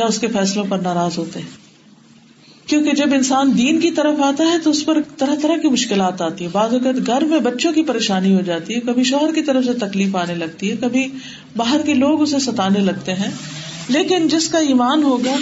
[0.00, 1.63] یا اس کے فیصلوں پر ناراض ہوتے ہیں
[2.66, 6.22] کیونکہ جب انسان دین کی طرف آتا ہے تو اس پر طرح طرح کی مشکلات
[6.22, 9.42] آتی ہیں بعض اوقات گھر میں بچوں کی پریشانی ہو جاتی ہے کبھی شوہر کی
[9.42, 11.06] طرف سے تکلیف آنے لگتی ہے کبھی
[11.56, 13.30] باہر کے لوگ اسے ستانے لگتے ہیں
[13.88, 15.36] لیکن جس کا ایمان ہوگا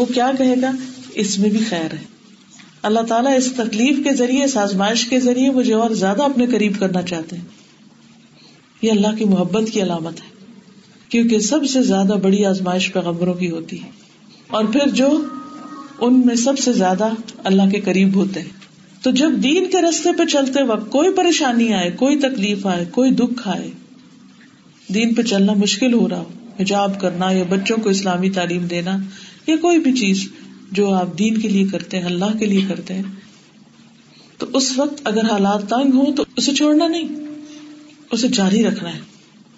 [0.00, 0.72] وہ کیا کہے گا
[1.14, 2.04] اس میں بھی خیر ہے
[2.82, 6.78] اللہ تعالیٰ اس تکلیف کے ذریعے اس آزمائش کے ذریعے مجھے اور زیادہ اپنے قریب
[6.80, 7.44] کرنا چاہتے ہیں
[8.82, 10.36] یہ اللہ کی محبت کی علامت ہے
[11.08, 13.90] کیونکہ سب سے زیادہ بڑی آزمائش پیغمبروں کی ہوتی ہے
[14.48, 15.08] اور پھر جو
[15.98, 17.08] ان میں سب سے زیادہ
[17.44, 21.72] اللہ کے قریب ہوتے ہیں تو جب دین کے رستے پہ چلتے وقت کوئی پریشانی
[21.74, 23.70] آئے کوئی تکلیف آئے کوئی دکھ آئے
[24.88, 28.96] دین پہ چلنا مشکل ہو رہا ہو حجاب کرنا یا بچوں کو اسلامی تعلیم دینا
[29.46, 30.28] یا کوئی بھی چیز
[30.72, 33.02] جو آپ دین کے لیے کرتے ہیں اللہ کے لیے کرتے ہیں
[34.38, 37.16] تو اس وقت اگر حالات تنگ ہوں تو اسے چھوڑنا نہیں
[38.10, 39.00] اسے جاری رکھنا ہے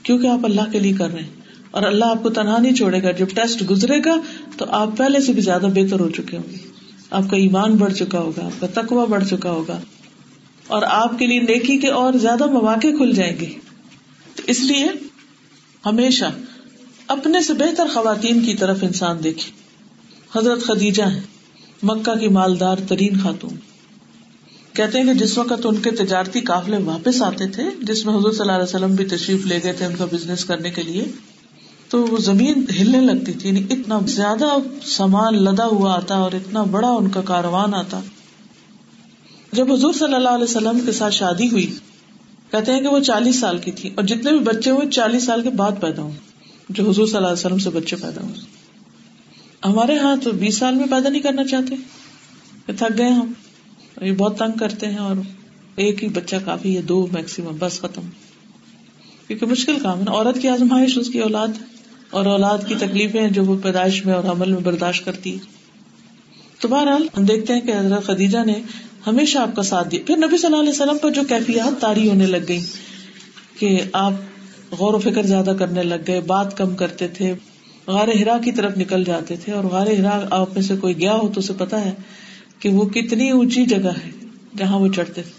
[0.03, 1.40] کیونکہ آپ اللہ کے لیے کر رہے ہیں
[1.71, 4.17] اور اللہ آپ کو تنہا نہیں چھوڑے گا جب ٹیسٹ گزرے گا
[4.57, 6.57] تو آپ پہلے سے بھی زیادہ بہتر ہو چکے ہوں گے
[7.11, 9.79] آپ کا ایمان بڑھ چکا ہوگا آپ کا تقوی بڑھ چکا ہوگا
[10.67, 13.47] اور آپ کے لیے نیکی کے اور زیادہ مواقع کھل جائیں گے
[14.37, 14.87] تو اس لیے
[15.85, 16.25] ہمیشہ
[17.07, 19.51] اپنے سے بہتر خواتین کی طرف انسان دیکھے
[20.39, 21.21] حضرت خدیجہ ہیں
[21.83, 23.57] مکہ کی مالدار ترین خاتون
[24.75, 28.33] کہتے ہیں کہ جس وقت ان کے تجارتی قافلے واپس آتے تھے جس میں حضور
[28.33, 31.05] صلی اللہ علیہ وسلم بھی تشریف لے گئے تھے ان کا بزنس کرنے کے لیے
[31.91, 34.49] تو وہ زمین ہلنے لگتی تھی یعنی اتنا زیادہ
[34.87, 38.01] سامان لدا ہوا آتا اور اتنا بڑا ان کا کاروان آتا
[39.53, 41.67] جب حضور صلی اللہ علیہ وسلم کے ساتھ شادی ہوئی
[42.51, 45.43] کہتے ہیں کہ وہ چالیس سال کی تھی اور جتنے بھی بچے ہوئے چالیس سال
[45.43, 46.13] کے بعد پیدا ہوں
[46.69, 50.87] جو حضور صلی اللہ علیہ وسلم سے بچے پیدا ہوئے ہمارے یہاں بیس سال میں
[50.91, 53.33] پیدا نہیں کرنا چاہتے تھک گئے ہم
[54.01, 55.17] یہ بہت تنگ کرتے ہیں اور
[55.77, 58.09] ایک ہی بچہ کافی ہے دو میکسیمم بس ختم
[59.27, 61.70] کیونکہ مشکل کام ہے عورت کی آزمائش اس کی اولاد ہے
[62.11, 65.37] اور اولاد کی تکلیفیں جو وہ پیدائش میں اور حمل میں برداشت کرتی
[66.61, 68.55] تو بہرحال ہم دیکھتے ہیں کہ حضرت خدیجہ نے
[69.07, 72.09] ہمیشہ آپ کا ساتھ دیا پھر نبی صلی اللہ علیہ وسلم پر جو کیفیات تاری
[72.09, 72.61] ہونے لگ گئی
[73.59, 77.35] کہ آپ غور و فکر زیادہ کرنے لگ گئے بات کم کرتے تھے
[77.87, 81.15] غار ہرا کی طرف نکل جاتے تھے اور غار ہرا آپ میں سے کوئی گیا
[81.15, 81.93] ہو تو اسے پتا ہے
[82.59, 84.11] کہ وہ کتنی اونچی جگہ ہے
[84.57, 85.39] جہاں وہ چڑھتے تھے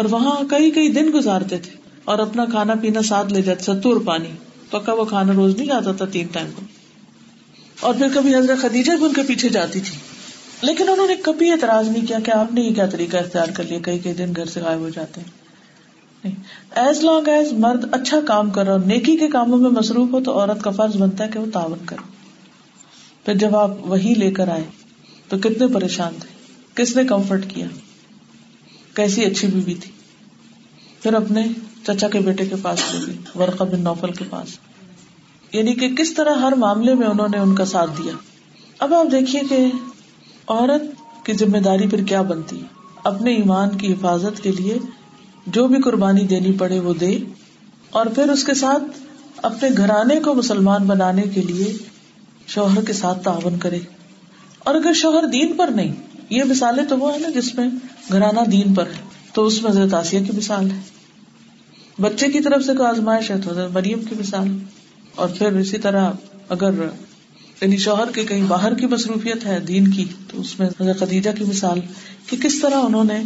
[0.00, 1.76] اور وہاں کئی کئی دن گزارتے تھے
[2.04, 4.32] اور اپنا کھانا پینا ساتھ لے جاتے ستور پانی
[4.70, 6.62] پکا وہ کھانا روز نہیں کھاتا تھا تین ٹائم کو
[7.80, 9.98] اور پھر کبھی حضرت خدیجہ بھی ان کے پیچھے جاتی تھی
[10.62, 13.64] لیکن انہوں نے کبھی اعتراض نہیں کیا کہ آپ نے یہ کیا طریقہ اختیار کر
[13.64, 16.32] لیا کئی کئی دن گھر سے غائب ہو جاتے ہیں
[16.70, 20.38] ایز لانگ ایز مرد اچھا کام کر رہا نیکی کے کاموں میں مصروف ہو تو
[20.40, 22.12] عورت کا فرض بنتا ہے کہ وہ تعاون کرو
[23.24, 24.64] پھر جب آپ وہی لے کر آئے
[25.28, 26.32] تو کتنے پریشان تھے
[26.74, 27.66] کس نے کمفرٹ کیا
[28.94, 29.90] کیسی اچھی بیوی بی تھی
[31.02, 31.46] پھر اپنے
[31.86, 34.58] چچا کے بیٹے کے پاس چلی ورقہ بن نوفل کے پاس
[35.52, 38.12] یعنی کہ کس طرح ہر معاملے میں انہوں نے ان کا ساتھ دیا
[38.78, 39.66] اب آپ دیکھیے کہ
[40.48, 42.60] عورت کی ذمہ داری پھر کیا بنتی
[43.04, 44.78] اپنے ایمان کی حفاظت کے لیے
[45.46, 47.18] جو بھی قربانی دینی پڑے وہ دے
[47.90, 48.82] اور پھر اس کے ساتھ
[49.42, 51.72] اپنے گھرانے کو مسلمان بنانے کے لیے
[52.46, 53.78] شوہر کے ساتھ تعاون کرے
[54.58, 55.92] اور اگر شوہر دین پر نہیں
[56.30, 57.68] یہ مثالیں تو وہ ہے نا جس میں
[58.12, 59.02] گھرانہ دین پر ہے
[59.32, 60.80] تو اس میں حضرت آسیہ کی مثال ہے
[61.98, 64.48] بچے کی طرف سے کوئی آزمائش ہے تو حضرت مریم کی مثال
[65.14, 66.10] اور پھر اسی طرح
[66.48, 66.80] اگر
[67.62, 71.30] یعنی شوہر کے کہیں باہر کی مصروفیت ہے دین کی تو اس میں حضرت خدیجہ
[71.38, 71.80] کی مثال
[72.26, 73.22] کہ کس طرح انہوں نے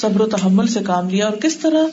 [0.00, 1.86] صبر و تحمل سے کام لیا اور کس طرح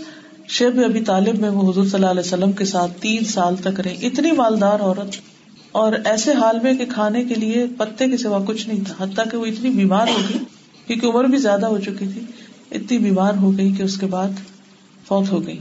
[0.50, 3.80] شیب ابھی طالب میں وہ حضور صلی اللہ علیہ وسلم کے ساتھ تین سال تک
[3.80, 5.16] رہے اتنی مالدار عورت
[5.72, 9.26] اور ایسے حال میں کہ کھانے کے لیے پتے کے سوا کچھ نہیں تھا حتیٰ
[9.32, 10.40] کہ وہ اتنی بیمار ہو گئی
[10.88, 12.22] کیونکہ عمر بھی زیادہ ہو چکی تھی
[12.72, 14.40] اتنی بیمار ہو گئی کہ اس کے بعد
[15.08, 15.60] فوت ہو گئی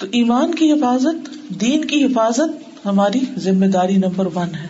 [0.00, 1.28] تو ایمان کی حفاظت
[1.60, 4.68] دین کی حفاظت ہماری ذمہ داری نمبر ون ہے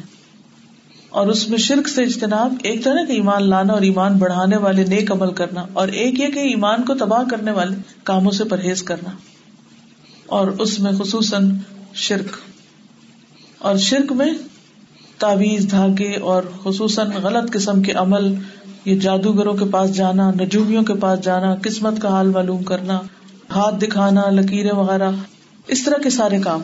[1.08, 4.84] اور اس میں شرک سے اجتناب ایک طرح کے ایمان لانا اور ایمان بڑھانے والے
[4.84, 7.76] نیک عمل کرنا اور ایک یہ کہ ایمان کو تباہ کرنے والے
[8.02, 9.10] کاموں سے پرہیز کرنا
[10.26, 11.50] اور اس میں خصوصاً
[11.94, 12.36] شرک
[13.58, 14.30] اور شرک میں
[15.18, 18.34] تعویز دھاگے اور خصوصاً غلط قسم کے عمل
[18.84, 23.00] یہ جادوگروں کے پاس جانا نجومیوں کے پاس جانا قسمت کا حال معلوم کرنا
[23.54, 25.10] ہاتھ دکھانا لکیریں وغیرہ
[25.68, 26.63] اس طرح کے سارے کام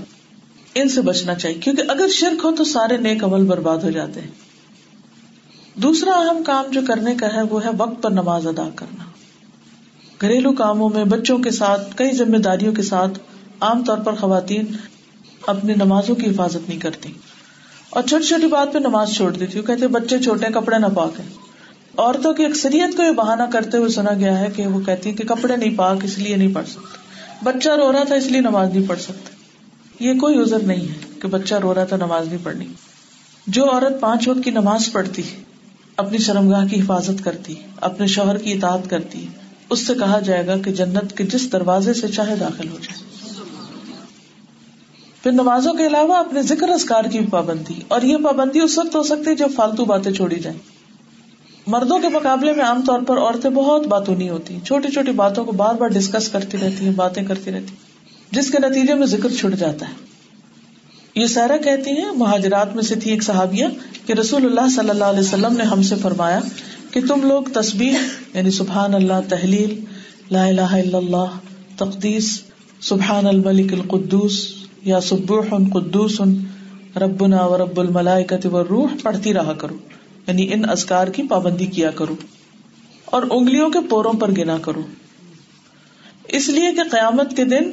[0.75, 4.21] ان سے بچنا چاہیے کیونکہ اگر شرک ہو تو سارے نیک عمل برباد ہو جاتے
[4.21, 9.05] ہیں دوسرا اہم کام جو کرنے کا ہے وہ ہے وقت پر نماز ادا کرنا
[10.21, 13.19] گھریلو کاموں میں بچوں کے ساتھ کئی ذمہ داریوں کے ساتھ
[13.61, 14.67] عام طور پر خواتین
[15.47, 17.13] اپنی نمازوں کی حفاظت نہیں کرتی
[17.91, 21.21] اور چھوٹی چھوٹی بات پہ نماز چھوڑ دیتی ہوں کہتے بچے چھوٹے کپڑے نہ پاک
[21.21, 21.46] ہیں
[21.99, 25.17] عورتوں کی اکثریت کو یہ بہانا کرتے ہوئے سنا گیا ہے کہ وہ کہتی ہیں
[25.17, 26.99] کہ کپڑے نہیں پاک اس لیے نہیں پڑھ سکتا
[27.43, 31.21] بچہ رو رہا تھا اس لیے نماز نہیں پڑھ سکتا یہ کوئی عذر نہیں ہے
[31.21, 32.67] کہ بچہ رو رہا تھا نماز نہیں پڑھنی
[33.47, 35.23] جو عورت پانچ وقت کی نماز پڑھتی
[35.99, 37.55] اپنی شرمگاہ کی حفاظت کرتی
[37.81, 39.27] اپنے شوہر کی اطاعت کرتی
[39.71, 43.05] اس سے کہا جائے گا کہ جنت کے جس دروازے سے چاہے داخل ہو جائے
[45.25, 48.97] پھر نمازوں کے علاوہ اپنے ذکر اسکار کی بھی پابندی اور یہ پابندی اس وقت
[48.97, 50.59] ہو سکتی ہے جب فالتو باتیں چھوڑی جائیں
[51.67, 55.45] مردوں کے مقابلے میں عام طور پر عورتیں بہت باتوں نہیں ہوتی چھوٹی چھوٹی باتوں
[55.45, 59.07] کو بار بار ڈسکس کرتی رہتی ہیں باتیں کرتی رہتی ہیں جس کے نتیجے میں
[59.07, 63.67] ذکر چھٹ جاتا ہے یہ سارا کہتی ہیں مہاجرات میں سے تھی ایک صحابیہ
[64.07, 66.41] کہ رسول اللہ صلی اللہ علیہ وسلم نے ہم سے فرمایا
[66.91, 67.97] کہ تم لوگ تسبیح
[68.35, 69.75] یعنی سبحان اللہ تحلیل
[70.31, 71.39] لا الہ الا اللہ
[71.77, 72.31] تقدیس
[72.83, 74.39] سبحان الملک القدوس
[74.85, 76.21] یا سبوح قدوس
[76.99, 79.77] ربنا رب الملائکت والروح پڑھتی رہا کرو
[80.29, 82.15] یعنی ان ازکار کی پابندی کیا کرو
[83.05, 84.83] اور انگلیوں کے پوروں پر گنا کرو
[86.29, 87.71] اس لیے کہ قیامت کے دن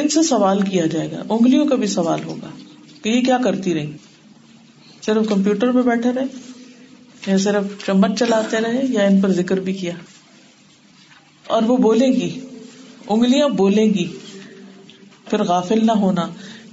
[0.00, 2.50] ان سے سوال کیا جائے گا انگلیوں کا بھی سوال ہوگا
[3.02, 3.92] کہ یہ کیا کرتی رہی
[5.02, 9.72] صرف کمپیوٹر پہ بیٹھے رہے یا صرف چمچ چلاتے رہے یا ان پر ذکر بھی
[9.72, 9.92] کیا
[11.46, 12.30] اور وہ بولے گی
[13.08, 14.06] انگلیاں بولیں گی
[15.30, 16.28] پھر غافل نہ ہونا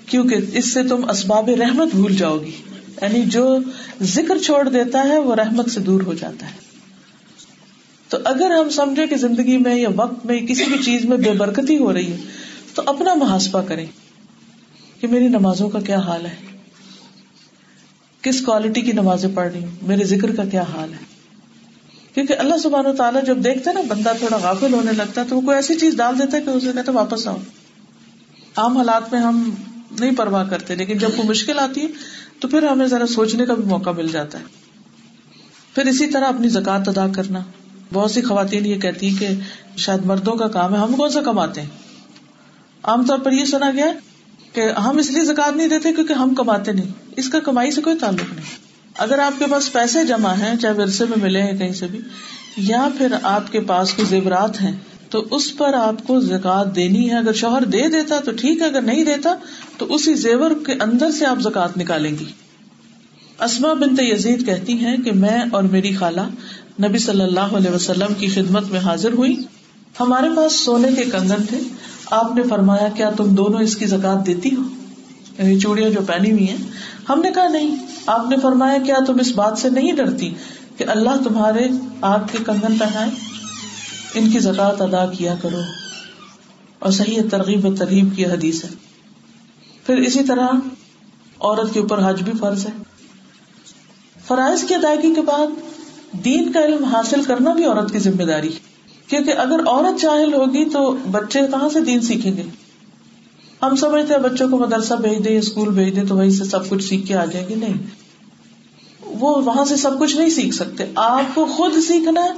[0.05, 2.51] کیونکہ اس سے تم اسباب رحمت بھول جاؤ گی
[3.01, 3.45] یعنی جو
[4.09, 6.63] ذکر چھوڑ دیتا ہے وہ رحمت سے دور ہو جاتا ہے
[8.09, 11.31] تو اگر ہم سمجھے کہ زندگی میں یا وقت میں کسی بھی چیز میں بے
[11.31, 12.17] برکتی ہو رہی ہے
[12.73, 13.85] تو اپنا محاسبہ کریں
[15.01, 16.35] کہ میری نمازوں کا کیا حال ہے
[18.23, 21.03] کس کوالٹی کی نمازیں پڑھ رہی ہوں میرے ذکر کا کیا حال ہے
[22.15, 25.27] کیونکہ اللہ سبحانہ و تعالیٰ جب دیکھتا ہے نا بندہ تھوڑا غافل ہونے لگتا ہے
[25.27, 27.37] تو وہ کوئی ایسی چیز ڈال دیتا ہے کہ اسے کہتے واپس آؤ
[28.55, 29.49] عام حالات میں ہم
[29.99, 31.87] نہیں پرواہ کرتے لیکن جب وہ مشکل آتی ہے
[32.41, 34.43] تو پھر ہمیں ذرا سوچنے کا بھی موقع مل جاتا ہے
[35.75, 37.39] پھر اسی طرح اپنی زکات ادا کرنا
[37.93, 39.27] بہت سی خواتین یہ کہتی کہ
[39.77, 41.69] شاید مردوں کا کام ہے ہم کون سا کماتے ہیں
[42.83, 43.85] عام طور پر یہ سنا گیا
[44.53, 47.81] کہ ہم اس لیے زکات نہیں دیتے کیونکہ ہم کماتے نہیں اس کا کمائی سے
[47.81, 48.63] کوئی تعلق نہیں
[48.97, 52.01] اگر آپ کے پاس پیسے جمع ہیں چاہے ورثے میں ملے ہیں کہیں سے بھی
[52.57, 54.71] یا پھر آپ کے پاس کوئی زیورات ہیں
[55.15, 58.65] تو اس پر آپ کو زکات دینی ہے اگر شوہر دے دیتا تو ٹھیک ہے
[58.65, 59.33] اگر نہیں دیتا
[59.77, 62.25] تو اسی زیور کے اندر سے آپ زکات نکالیں گی
[63.39, 63.71] اسما
[64.03, 66.21] یزید کہتی ہیں کہ میں اور میری خالہ
[66.81, 69.35] نبی صلی اللہ علیہ وسلم کی خدمت میں حاضر ہوئی
[69.99, 71.59] ہمارے پاس سونے کے کنگن تھے
[72.13, 74.63] آپ نے فرمایا کیا تم دونوں اس کی زکات دیتی ہو
[75.37, 76.57] یعنی چوڑیاں جو پہنی ہوئی ہیں
[77.09, 77.75] ہم نے کہا نہیں
[78.07, 80.33] آپ نے فرمایا کیا تم اس بات سے نہیں ڈرتی
[80.77, 81.67] کہ اللہ تمہارے
[82.07, 83.09] آپ کے کنگن پہنائے
[84.15, 85.61] ان کی زکات ادا کیا کرو
[86.79, 88.69] اور صحیح ترغیب و ترغیب کی حدیث ہے
[89.85, 90.47] پھر اسی طرح
[91.39, 92.71] عورت کے اوپر حج بھی فرض ہے
[94.27, 98.47] فرائض کی ادائیگی کے بعد دین کا علم حاصل کرنا بھی عورت کی ذمہ داری
[98.47, 98.59] ہے
[99.07, 100.91] کیونکہ اگر عورت چاہل ہوگی تو
[101.11, 102.43] بچے کہاں سے دین سیکھیں گے
[103.61, 106.69] ہم سمجھتے ہیں بچوں کو مدرسہ بھیج دے اسکول بھیج دے تو وہیں سے سب
[106.69, 110.85] کچھ سیکھ کے آ جائیں گے نہیں وہ وہاں سے سب کچھ نہیں سیکھ سکتے
[110.95, 112.29] آپ کو خود سیکھنا ہے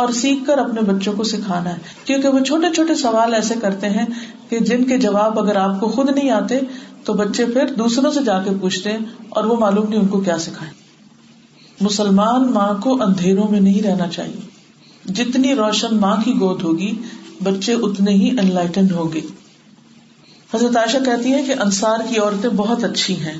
[0.00, 3.88] اور سیکھ کر اپنے بچوں کو سکھانا ہے کیونکہ وہ چھوٹے چھوٹے سوال ایسے کرتے
[3.88, 4.04] ہیں
[4.48, 6.58] کہ جن کے جواب اگر آپ کو خود نہیں آتے
[7.04, 8.96] تو بچے پھر دوسروں سے جا کے پوچھتے
[9.28, 10.72] اور وہ معلوم نہیں ان کو کیا سکھائے
[12.50, 16.92] ماں کو اندھیروں میں نہیں رہنا چاہیے جتنی روشن ماں کی گود ہوگی
[17.42, 19.20] بچے اتنے ہی ان لائٹن ہوں گے
[20.54, 23.38] حضرت کہتی ہے کہ انصار کی عورتیں بہت اچھی ہیں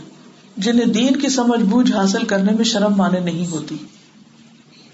[0.56, 3.76] جنہیں دین کی سمجھ بوجھ حاصل کرنے میں شرم مانے نہیں ہوتی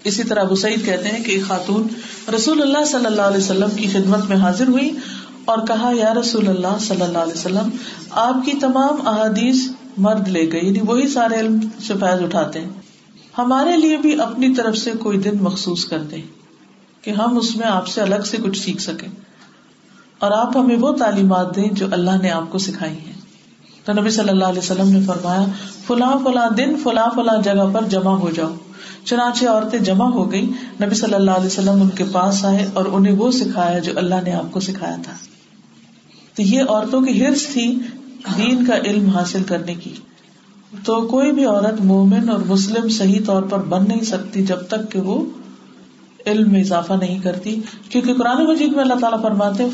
[0.05, 1.87] اسی طرح ابو سعید کہتے ہیں کہ خاتون
[2.35, 4.89] رسول اللہ صلی اللہ علیہ وسلم کی خدمت میں حاضر ہوئی
[5.45, 7.69] اور کہا یا رسول اللہ صلی اللہ علیہ وسلم
[8.19, 9.67] آپ کی تمام احادیث
[9.97, 12.69] مرد لے گئے یعنی وہی سارے علم سے فیض اٹھاتے ہیں
[13.37, 16.21] ہمارے لیے بھی اپنی طرف سے کوئی دن مخصوص کر دیں
[17.03, 19.07] کہ ہم اس میں آپ سے الگ سے کچھ سیکھ سکیں
[20.21, 23.19] اور آپ ہمیں وہ تعلیمات دیں جو اللہ نے آپ کو سکھائی ہیں
[23.85, 25.45] تو نبی صلی اللہ علیہ وسلم نے فرمایا
[25.87, 28.53] فلاں فلاں دن فلاں فلاں جگہ پر جمع ہو جاؤ
[29.05, 30.45] چنانچہ عورتیں جمع ہو گئی
[30.81, 34.23] نبی صلی اللہ علیہ وسلم ان کے پاس آئے اور انہیں وہ سکھایا جو اللہ
[34.23, 35.15] نے آپ کو سکھایا تھا
[36.35, 37.67] تو یہ عورتوں کی ہرس تھی
[38.37, 39.93] دین کا علم حاصل کرنے کی
[40.85, 44.91] تو کوئی بھی عورت مومن اور مسلم صحیح طور پر بن نہیں سکتی جب تک
[44.91, 45.23] کہ وہ
[46.25, 47.59] علم میں اضافہ نہیں کرتی
[47.89, 49.63] کیونکہ قرآن مجید میں اللہ تعالیٰ فرماتے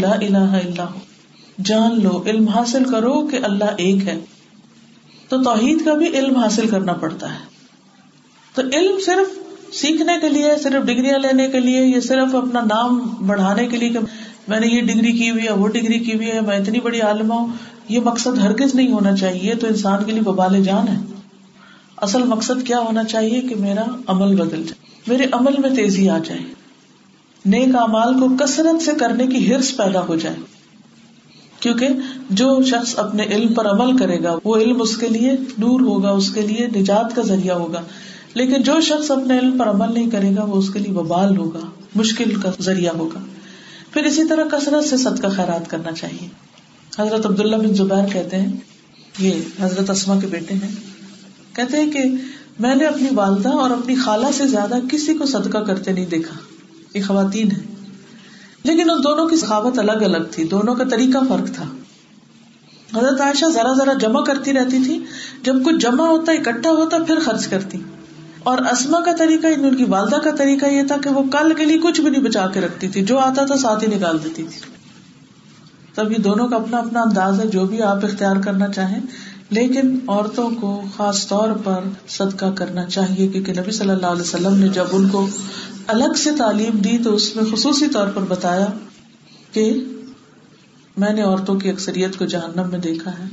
[0.00, 0.86] لا الہ الا
[1.64, 4.18] جان لو علم حاصل کرو کہ اللہ ایک ہے
[5.30, 7.55] تو توحید کا بھی علم حاصل کرنا پڑتا ہے
[8.56, 9.34] تو علم صرف
[9.74, 12.98] سیکھنے کے لیے صرف ڈگریاں لینے کے لیے یا صرف اپنا نام
[13.26, 14.00] بڑھانے کے لیے
[14.48, 17.00] میں نے یہ ڈگری کی ہوئی ہے وہ ڈگری کی ہوئی ہے میں اتنی بڑی
[17.00, 17.34] عالمہ
[17.88, 20.96] یہ مقصد ہرگز نہیں ہونا چاہیے تو انسان کے لیے ببال جان ہے
[21.98, 26.18] اصل مقصد کیا ہونا چاہیے کہ میرا عمل بدل جائے میرے عمل میں تیزی آ
[26.18, 26.40] جائے
[27.44, 30.36] نیک امال کو کثرت سے کرنے کی ہرس پیدا ہو جائے
[31.60, 31.88] کیونکہ
[32.30, 36.10] جو شخص اپنے علم پر عمل کرے گا وہ علم اس کے لیے دور ہوگا
[36.10, 37.82] اس کے لیے نجات کا ذریعہ ہوگا
[38.36, 41.36] لیکن جو شخص اپنے علم پر عمل نہیں کرے گا وہ اس کے لیے ببال
[41.36, 41.60] ہوگا
[41.96, 43.20] مشکل کا ذریعہ ہوگا
[43.92, 46.28] پھر اسی طرح کثرت سے صدقہ خیرات کرنا چاہیے
[46.92, 48.56] حضرت عبداللہ بن زبیر کہتے ہیں
[49.18, 52.02] یہ حضرت اسما کے بیٹے ہیں ہیں کہتے کہ
[52.58, 56.36] میں نے اپنی والدہ اور اپنی خالہ سے زیادہ کسی کو صدقہ کرتے نہیں دیکھا
[56.94, 57.64] یہ خواتین ہے
[58.64, 61.72] لیکن ان دونوں کی ثقافت الگ الگ تھی دونوں کا طریقہ فرق تھا
[62.94, 65.02] حضرت عائشہ ذرا ذرا جمع کرتی رہتی تھی
[65.42, 67.78] جب کچھ جمع ہوتا اکٹھا ہوتا پھر خرچ کرتی
[68.46, 71.52] اور اسما کا طریقہ یعنی ان کی والدہ کا طریقہ یہ تھا کہ وہ کل
[71.54, 74.22] کے لیے کچھ بھی نہیں بچا کے رکھتی تھی جو آتا تھا ساتھ ہی نکال
[74.24, 74.74] دیتی تھی
[75.94, 79.00] تب یہ دونوں کا اپنا اپنا انداز ہے جو بھی آپ اختیار کرنا چاہیں
[79.50, 84.58] لیکن عورتوں کو خاص طور پر صدقہ کرنا چاہیے کیونکہ نبی صلی اللہ علیہ وسلم
[84.58, 85.26] نے جب ان کو
[85.86, 88.66] الگ سے تعلیم دی تو اس میں خصوصی طور پر بتایا
[89.52, 89.64] کہ
[90.96, 93.28] میں نے عورتوں کی اکثریت کو جہنم میں دیکھا ہے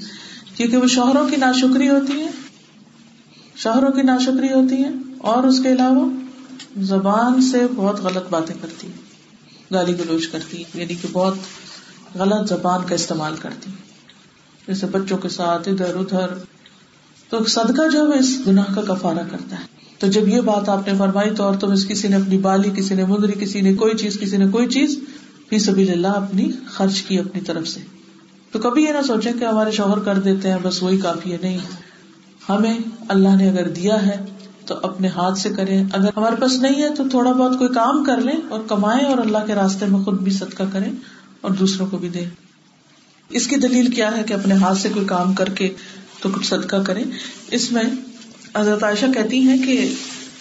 [0.56, 2.28] کیونکہ وہ شوہروں کی ناشکری ہوتی ہے
[3.64, 4.90] شوہروں کی ناشکری ہوتی ہے
[5.24, 6.06] اور اس کے علاوہ
[6.86, 12.88] زبان سے بہت غلط باتیں کرتی ہیں گالی گلوچ کرتی یعنی کہ بہت غلط زبان
[12.88, 13.82] کا استعمال کرتی ہے
[14.68, 16.34] جیسے بچوں کے ساتھ ادھر ادھر
[17.32, 20.88] تو صدقہ جو ہے اس گناہ کا کفارا کرتا ہے تو جب یہ بات آپ
[20.88, 23.98] نے فرمائی تو طور تو کسی نے اپنی بالی کسی نے مندری کسی نے کوئی
[23.98, 25.00] چیز کسی نے کوئی چیز
[25.50, 27.80] پھر سبھی اللہ اپنی خرچ کی اپنی طرف سے
[28.52, 31.38] تو کبھی یہ نہ سوچے کہ ہمارے شوہر کر دیتے ہیں بس وہی کافی ہے
[31.42, 31.58] نہیں
[32.50, 32.78] ہمیں
[33.08, 34.16] اللہ نے اگر دیا ہے
[34.66, 38.04] تو اپنے ہاتھ سے کریں اگر ہمارے پاس نہیں ہے تو تھوڑا بہت کوئی کام
[38.04, 40.90] کر لیں اور کمائے اور اللہ کے راستے میں خود بھی صدقہ کرے
[41.42, 42.26] اور دوسروں کو بھی دے
[43.30, 45.70] اس کی دلیل کیا ہے کہ اپنے ہاتھ سے کوئی کام کر کے
[46.22, 47.04] تو کچھ صدقہ کریں
[47.52, 47.84] اس میں
[48.56, 49.78] حضرت عائشہ کہتی ہیں کہ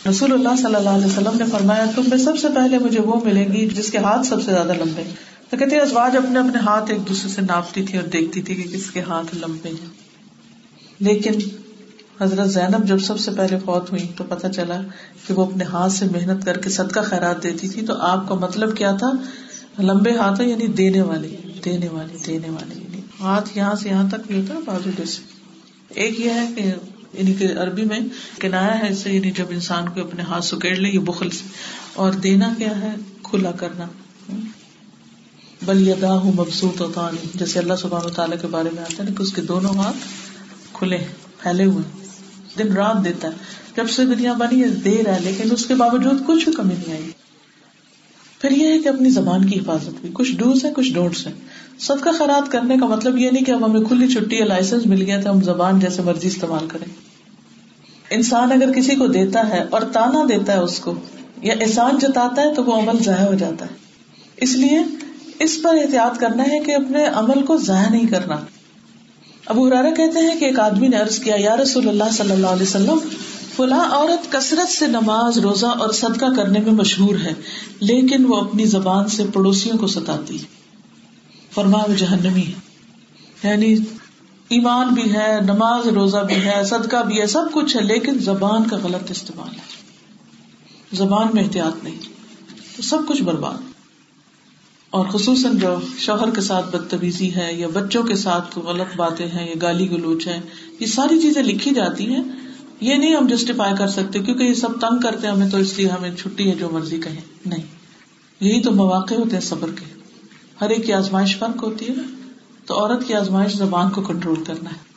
[0.09, 3.20] رسول اللہ صلی اللہ علیہ وسلم نے فرمایا تم میں سب سے پہلے مجھے وہ
[3.24, 5.03] ملے گی جس کے ہاتھ سب سے زیادہ لمبے
[5.51, 8.70] تو کہتے ازواج اپنے اپنے ہاتھ ایک دوسرے سے ناپتی تھی اور دیکھتی تھی کہ
[8.72, 9.91] کس کے ہاتھ لمبے ہیں
[11.01, 11.39] لیکن
[12.22, 14.80] حضرت زینب جب سب سے پہلے فوت ہوئی تو پتا چلا
[15.26, 18.28] کہ وہ اپنے ہاتھ سے محنت کر کے سد کا خیرات دیتی تھی تو آپ
[18.28, 19.12] کا مطلب کیا تھا
[19.78, 20.64] لمبے ہاتھ ہے یعنی,
[21.66, 25.22] یعنی ہاتھ یہاں سے یہاں تک بھی ہوتا ہے بازو جیسے
[25.89, 26.72] ایک یہ ہے کہ
[27.12, 27.99] یعنی کہ عربی میں
[28.41, 31.45] کنایا ہے اسے یعنی جب انسان کو اپنے ہاتھ سکیڑ لے یہ بخل سے
[31.95, 32.95] اور دینا کیا ہے
[33.22, 33.87] کھلا کرنا
[35.62, 36.99] بل یدا ہوں مبسوط
[37.35, 39.97] جیسے اللہ سب تعالیٰ کے بارے میں آتا ہے کہ اس کے دونوں ہاتھ
[40.72, 40.99] کھلے
[41.39, 42.01] پھیلے ہوئے
[42.59, 46.22] دن رات دیتا ہے جب سے دنیا بنی ہے دے ہے لیکن اس کے باوجود
[46.26, 47.11] کچھ بھی کمی نہیں آئی
[48.41, 51.33] پھر یہ ہے کہ اپنی زبان کی حفاظت بھی کچھ ڈوز ہے کچھ ڈونٹس ہے
[51.78, 55.03] صدقہ خیرات کرنے کا مطلب یہ نہیں کہ اب ہمیں کھلی چھٹی یا لائسنس مل
[55.03, 56.87] گیا تو ہم زبان جیسے مرضی استعمال کریں
[58.11, 60.95] انسان اگر کسی کو دیتا ہے اور تانا دیتا ہے اس کو
[61.43, 63.80] یا احسان جتاتا ہے تو وہ عمل ضائع ہو جاتا ہے
[64.37, 64.78] اس لیے
[65.39, 68.37] اس پر احتیاط کرنا ہے کہ اپنے عمل کو ضائع نہیں کرنا
[69.47, 72.62] ابو ہرارا کہتے ہیں کہ ایک آدمی نے عرض کیا رسول اللہ صلی اللہ علیہ
[72.62, 72.99] وسلم
[73.57, 77.33] فلاں عورت کثرت سے نماز روزہ اور صدقہ کرنے میں مشہور ہے
[77.80, 80.39] لیکن وہ اپنی زبان سے پڑوسیوں کو ستاتی
[81.53, 82.53] فرما و جہنمی
[83.45, 83.74] یعنی
[84.49, 88.68] ایمان بھی ہے نماز روزہ بھی ہے صدقہ بھی ہے سب کچھ ہے لیکن زبان
[88.68, 93.72] کا غلط استعمال ہے زبان میں احتیاط نہیں تو سب کچھ برباد
[94.93, 95.74] اور خصوصاً جو
[95.99, 100.26] شوہر کے ساتھ بدتمیزی ہے یا بچوں کے ساتھ غلط باتیں ہیں یا گالی گلوچ
[100.28, 100.41] ہے
[100.80, 102.22] یہ ساری چیزیں لکھی جاتی ہیں
[102.80, 105.89] یہ نہیں ہم جسٹیفائی کر سکتے کیونکہ یہ سب تنگ کرتے ہمیں تو اس لیے
[105.89, 107.09] ہمیں چھٹی ہے جو مرضی کہ
[108.41, 109.85] یہی تو مواقع ہوتے ہیں صبر کے
[110.61, 112.03] ہر ایک کی آزمائش فرق ہوتی ہے
[112.66, 114.91] تو عورت کی آزمائش زبان کو کنٹرول کرنا ہے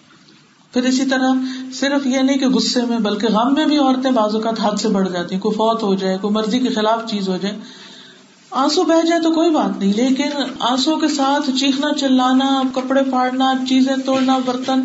[0.74, 1.34] پھر اسی طرح
[1.74, 4.88] صرف یہ نہیں کہ غصے میں بلکہ غم میں بھی عورتیں بعض اوقات حد سے
[4.88, 7.58] بڑھ جاتی ہیں کوئی فوت ہو جائے کوئی مرضی کے خلاف چیز ہو جائے
[8.56, 13.54] آنسو بہ جائے تو کوئی بات نہیں لیکن آنسو کے ساتھ چیخنا چلانا کپڑے پھاڑنا
[13.70, 14.82] چیزیں توڑنا برتن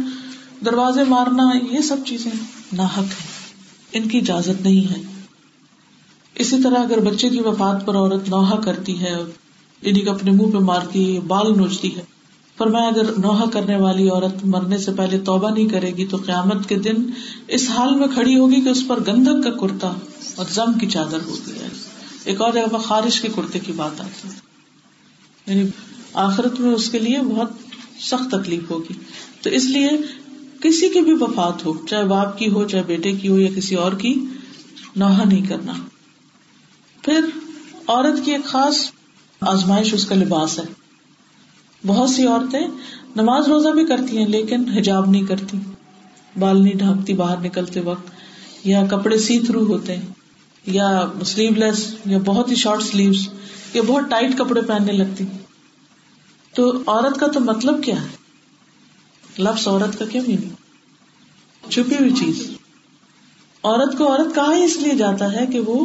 [0.65, 1.51] دروازے مارنا
[1.73, 2.31] یہ سب چیزیں
[2.73, 5.03] ناحک ہیں ان کی اجازت نہیں ہے
[6.37, 9.15] اسی طرح اگر بچے کی وفات پر عورت نوحا کرتی ہے
[10.09, 12.03] اپنے منہ پہ مارتی ہے بال نوچتی ہے
[12.59, 16.17] پر میں اگر نوحا کرنے والی عورت مرنے سے پہلے توبہ نہیں کرے گی تو
[16.17, 17.05] قیامت کے دن
[17.49, 19.93] اس حال میں کھڑی ہوگی کہ اس پر گندک کا کرتا
[20.37, 21.90] اور زم کی چادر ہوتی ہے
[22.25, 24.29] ایک اور جگہ خارش کے کرتے کی بات آتی
[25.47, 25.69] یعنی
[26.21, 27.53] آخرت میں اس کے لیے بہت
[28.01, 28.95] سخت تکلیف ہوگی
[29.43, 29.89] تو اس لیے
[30.61, 33.75] کسی کی بھی وفات ہو چاہے باپ کی ہو چاہے بیٹے کی ہو یا کسی
[33.75, 34.15] اور کی
[34.97, 35.73] نوحا نہیں کرنا
[37.05, 37.21] پھر
[37.87, 38.91] عورت کی ایک خاص
[39.43, 40.65] آزمائش اس کا لباس ہے
[41.87, 42.61] بہت سی عورتیں
[43.17, 45.57] نماز روزہ بھی کرتی ہیں لیکن حجاب نہیں کرتی
[46.39, 48.67] بال نہیں ڈھانپتی باہر نکلتے وقت
[48.67, 50.20] یا کپڑے سی تھرو ہوتے ہیں
[50.71, 50.89] یا
[51.27, 51.85] سلیو لیس
[52.07, 53.29] یا بہت ہی شارٹ سلیوز
[53.75, 55.25] یا بہت ٹائٹ کپڑے پہننے لگتی
[56.55, 62.43] تو عورت کا تو مطلب کیا ہے لفظ عورت کا کیا اور چھپی ہوئی چیز
[63.65, 65.85] عورت عورت کو ہی اس لیے جاتا ہے کہ وہ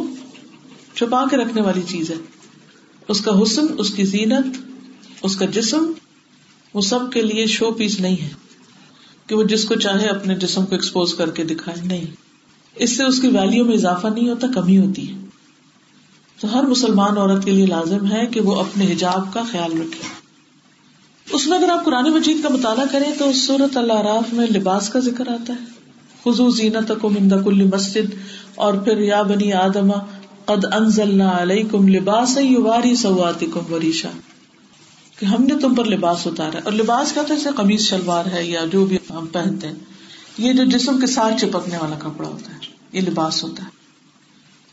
[0.94, 2.16] چھپا کے رکھنے والی چیز ہے
[3.08, 4.56] اس کا حسن اس کی زینت
[5.22, 5.90] اس کا جسم
[6.74, 8.28] وہ سب کے لیے شو پیس نہیں ہے
[9.26, 12.25] کہ وہ جس کو چاہے اپنے جسم کو ایکسپوز کر کے دکھائے نہیں
[12.76, 15.24] اس سے اس کی ویلیو میں اضافہ نہیں ہوتا کمی ہوتی ہے
[16.38, 20.08] تو ہر مسلمان عورت کے لیے لازم ہے کہ وہ اپنے حجاب کا خیال رکھے
[21.26, 23.30] اس میں اگر آپ قرآن مجید کا مطالعہ کریں تو
[23.74, 25.74] اللہ راف میں لباس کا ذکر آتا ہے
[26.24, 28.14] خزو زینت کم کل مسجد
[28.56, 29.98] اور پھر یا بنی آدما
[30.46, 32.38] قد ان علیہ لباس
[33.52, 34.10] کم وریشا
[35.18, 38.44] کہ ہم نے تم پر لباس اتارا اور لباس کا تو اسے قمیض شلوار ہے
[38.44, 39.95] یا جو بھی ہم پہنتے ہیں
[40.38, 42.58] یہ جو جسم کے ساتھ چپکنے والا کپڑا ہوتا ہے
[42.92, 43.68] یہ لباس ہوتا ہے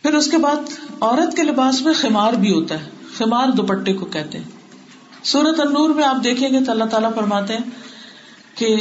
[0.04, 0.56] پھر اس کے بعد
[1.02, 5.60] عورت کے لباس میں خیمار بھی ہوتا ہے خیمار دوپٹے کو کہتے ہیں سورت
[5.96, 8.76] میں آپ دیکھیں گے تو اللہ تعالیٰ فرماتے ہیں کہ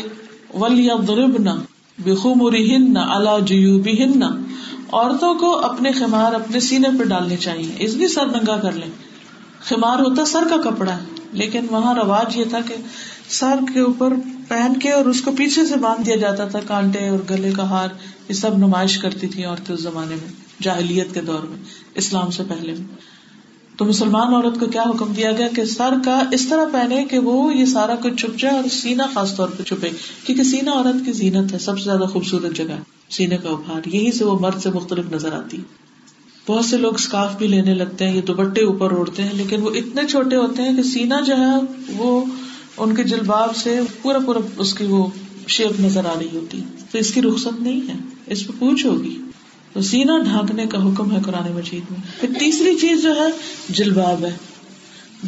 [0.54, 1.50] ولی دب نہ
[1.98, 7.36] بے خومور ہند نہ اللہ جن نہ عورتوں کو اپنے خیمار اپنے سینے پہ ڈالنے
[7.36, 8.90] چاہیے اس لیے سر ننگا کر لیں
[9.60, 12.74] خیمار ہوتا سر کا کپڑا ہے لیکن وہاں رواج یہ تھا کہ
[13.32, 14.14] سر کے اوپر
[14.48, 17.68] پہن کے اور اس کو پیچھے سے باندھ دیا جاتا تھا کانٹے اور گلے کا
[17.70, 17.88] ہار
[18.28, 21.58] یہ سب نمائش کرتی تھی عورتیں اس زمانے میں جاہلیت کے دور میں
[21.94, 23.10] اسلام سے پہلے میں
[23.78, 27.18] تو مسلمان عورت کو کیا حکم دیا گیا کہ سر کا اس طرح پہنے کہ
[27.18, 29.90] وہ یہ سارا کچھ چھپ جائے اور سینا خاص طور پہ چھپے
[30.24, 32.76] کیونکہ سینا عورت کی زینت ہے سب سے زیادہ خوبصورت جگہ
[33.10, 35.62] سینے کا ابھار یہی سے وہ مرد سے مختلف نظر آتی
[36.46, 39.70] بہت سے لوگ اسکارف بھی لینے لگتے ہیں یہ دوپٹے اوپر اوڑھتے ہیں لیکن وہ
[39.74, 41.52] اتنے چھوٹے ہوتے ہیں کہ سینا جو ہے
[41.96, 42.20] وہ
[42.76, 45.06] ان کے جلباب سے پورا پورا اس کی وہ
[45.48, 46.60] شیپ نظر آ رہی ہوتی
[46.92, 47.94] تو اس کی رخصت نہیں ہے
[48.26, 49.16] اس پہ پوچھ ہوگی
[49.72, 53.30] تو سینا ڈھانکنے کا حکم ہے قرآن مجید میں پھر تیسری چیز جو ہے
[53.68, 54.36] جلباب ہے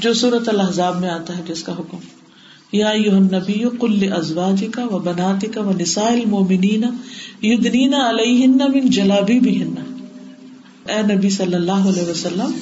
[0.00, 1.98] جو صورت الحضاب میں آتا ہے جس کا حکم
[2.72, 6.90] یا یو نبی کل ازواج کا و بناتی کا و نسائل مومنینا
[7.42, 9.62] یدنینا علیہ من جلابی بھی
[10.86, 12.56] اے نبی صلی اللہ علیہ وسلم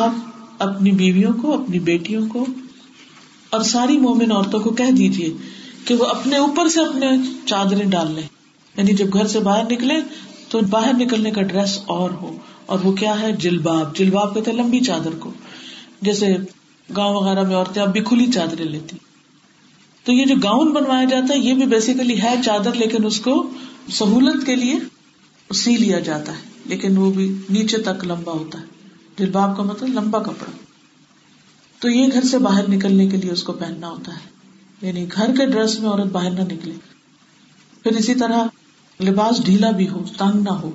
[0.00, 2.44] آپ اپنی بیویوں کو اپنی بیٹیوں کو
[3.52, 5.28] اور ساری مومن عورتوں کو کہہ دیجیے
[5.86, 7.10] کہ وہ اپنے اوپر سے اپنے
[7.46, 8.26] چادر ڈال لیں
[8.74, 9.94] یعنی جب گھر سے باہر نکلے
[10.48, 12.36] تو باہر نکلنے کا ڈریس اور ہو
[12.66, 15.30] اور وہ کیا ہے جلباب جلباب کہتے ہیں لمبی چادر کو
[16.02, 16.34] جیسے
[16.88, 18.96] گاؤں وغیرہ میں عورتیں اب بھی کھلی چادریں لیتی
[20.06, 23.34] تو یہ جو گاؤن بنوایا جاتا ہے یہ بھی بیسیکلی ہے چادر لیکن اس کو
[23.90, 24.78] سہولت کے لیے
[25.54, 26.54] سی لیا جاتا ہے
[26.64, 28.64] لیکن وہ بھی نیچے تک لمبا ہوتا ہے
[29.18, 30.50] جلباب کا مطلب لمبا کپڑا
[31.80, 35.36] تو یہ گھر سے باہر نکلنے کے لیے اس کو پہننا ہوتا ہے یعنی گھر
[35.36, 36.72] کے ڈریس میں عورت باہر نہ نکلے
[37.82, 40.70] پھر اسی طرح لباس ڈھیلا بھی ہو تنگ نہ ہو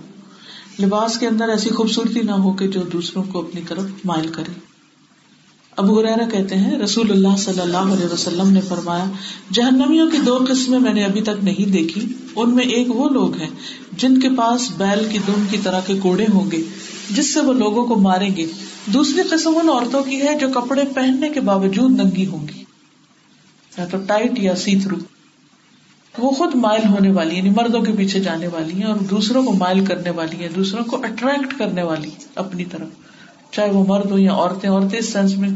[0.79, 4.53] لباس کے اندر ایسی خوبصورتی نہ ہو کہ جو دوسروں کو اپنی طرف مائل کرے
[5.81, 9.05] ابو ہریرا کہتے ہیں رسول اللہ صلی اللہ علیہ وسلم نے فرمایا
[9.51, 12.05] جہنمیوں کی دو قسمیں میں میں نے ابھی تک نہیں دیکھی
[12.35, 13.49] ان ایک وہ لوگ ہیں
[13.97, 16.61] جن کے پاس بیل کی دم کی طرح کے کوڑے ہوں گے
[17.09, 18.45] جس سے وہ لوگوں کو ماریں گے
[18.87, 22.63] دوسری قسم ان عورتوں کی ہے جو کپڑے پہننے کے باوجود ننگی ہوں گی
[23.71, 24.97] یا تو ٹائٹ یا سی تھرو
[26.15, 29.51] وہ خود مائل ہونے والی یعنی مردوں کے پیچھے جانے والی ہیں اور دوسروں کو
[29.53, 32.09] مائل کرنے والی ہیں دوسروں کو اٹریکٹ کرنے والی
[32.35, 33.51] اپنی طرف
[33.51, 35.49] چاہے وہ مرد ہو یا عورتیں عورتیں اس سینس میں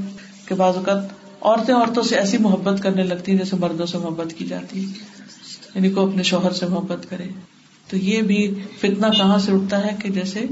[0.46, 1.12] کہ بعض اوقات
[1.42, 5.04] عورتیں عورتوں سے ایسی محبت کرنے لگتی ہیں جیسے مردوں سے محبت کی جاتی ہے
[5.76, 7.28] یعنی کو اپنے شوہر سے محبت کرے
[7.88, 8.40] تو یہ بھی
[8.80, 10.46] فتنا کہاں سے اٹھتا ہے کہ جیسے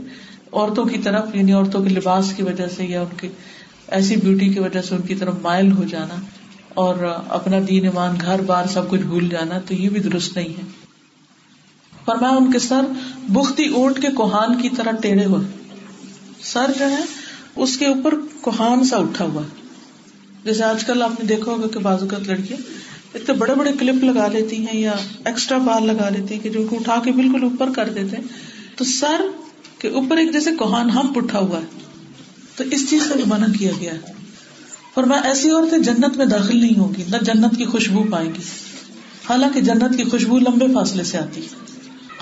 [0.54, 3.30] عورتوں کی طرف یعنی عورتوں کے لباس کی وجہ سے یا ان کے
[3.88, 6.16] ایسی بیوٹی کی وجہ سے ان کی طرف مائل ہو جانا
[6.74, 7.04] اور
[7.30, 10.72] اپنا دین ایمان گھر بار سب کچھ بھول جانا تو یہ بھی درست نہیں ہے
[12.06, 12.86] پر میں ان کے سر
[13.28, 15.42] بختی اونٹ کے کوہان کی طرح ٹیڑھے ہو
[16.44, 17.04] سر جو ہے
[17.56, 18.14] اس کے اوپر
[18.42, 19.42] کوہان سا اٹھا ہوا
[20.44, 22.60] جیسے آج کل آپ نے دیکھا ہوگا کہ بازوقت لڑکیاں
[23.16, 24.94] اتنے بڑے بڑے کلپ لگا لیتی ہیں یا
[25.26, 28.24] ایکسٹرا بال لگا لیتی ہیں کہ جو اٹھا کے بالکل اوپر کر دیتے ہیں
[28.78, 29.22] تو سر
[29.80, 31.82] کے اوپر ایک جیسے کوہان ہم اٹھا ہوا ہے
[32.58, 34.14] تو اس چیز سے منع کیا گیا ہے
[34.94, 38.44] اور میں ایسی اور جنت میں داخل نہیں ہوگی نہ جنت کی خوشبو پائے گی
[39.30, 41.42] حالانکہ جنت کی خوشبو لمبے فاصلے سے آتی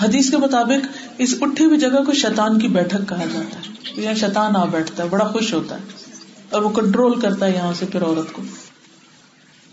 [0.02, 0.88] حدیث کے مطابق
[1.18, 5.04] اس اٹھی ہوئی جگہ کو شیطان کی بیٹھک کہا جاتا ہے یا شیطان آ بیٹھتا
[5.04, 6.11] ہے بڑا خوش ہوتا ہے
[6.52, 8.42] اور وہ کنٹرول کرتا ہے یہاں سے پھر عورت کو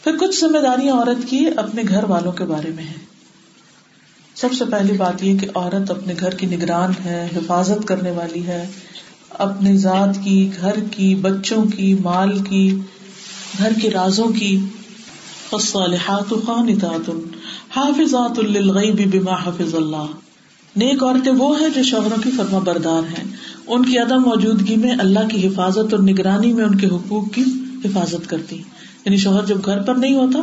[0.04, 2.96] پھر کچھ ذمہ داریاں عورت کی اپنے گھر والوں کے بارے میں ہے
[4.34, 8.46] سب سے پہلی بات یہ کہ عورت اپنے گھر کی نگران ہے حفاظت کرنے والی
[8.46, 8.66] ہے
[9.30, 12.80] اپنی ذات کی گھر کی بچوں کی مال کی
[13.58, 14.58] گھر کے رازوں کی
[15.52, 18.40] حافظات
[18.40, 19.50] بما
[19.72, 20.06] اللہ
[20.76, 23.24] نیک عورتیں وہ ہیں جو شوہروں کی فرما بردار ہیں
[23.66, 27.44] ان کی عدم موجودگی میں اللہ کی حفاظت اور نگرانی میں ان کے حقوق کی
[27.84, 28.56] حفاظت کرتی
[28.56, 30.42] یعنی شوہر جب گھر پر نہیں ہوتا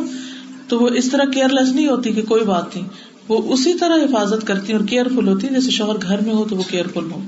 [0.68, 2.88] تو وہ اس طرح کیئر لیس نہیں ہوتی کہ کوئی بات نہیں
[3.28, 6.56] وہ اسی طرح حفاظت کرتی اور کیئر فل ہوتی جیسے شوہر گھر میں ہو تو
[6.56, 7.20] وہ کیئر فل ہو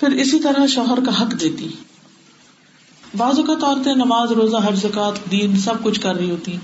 [0.00, 1.68] پھر اسی طرح شوہر کا حق دیتی
[3.16, 6.56] بعض اوقات عورتیں نماز روزہ ہر زکات دین سب کچھ کر رہی ہوتی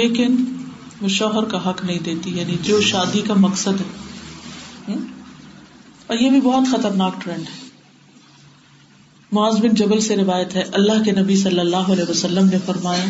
[0.00, 0.44] لیکن
[1.02, 4.05] وہ شوہر کا حق نہیں دیتی یعنی جو شادی کا مقصد ہے
[4.94, 7.64] اور یہ بھی بہت خطرناک ٹرینڈ ہے
[9.32, 13.04] معاذ بن جبل سے روایت ہے اللہ کے نبی صلی اللہ علیہ وسلم نے فرمایا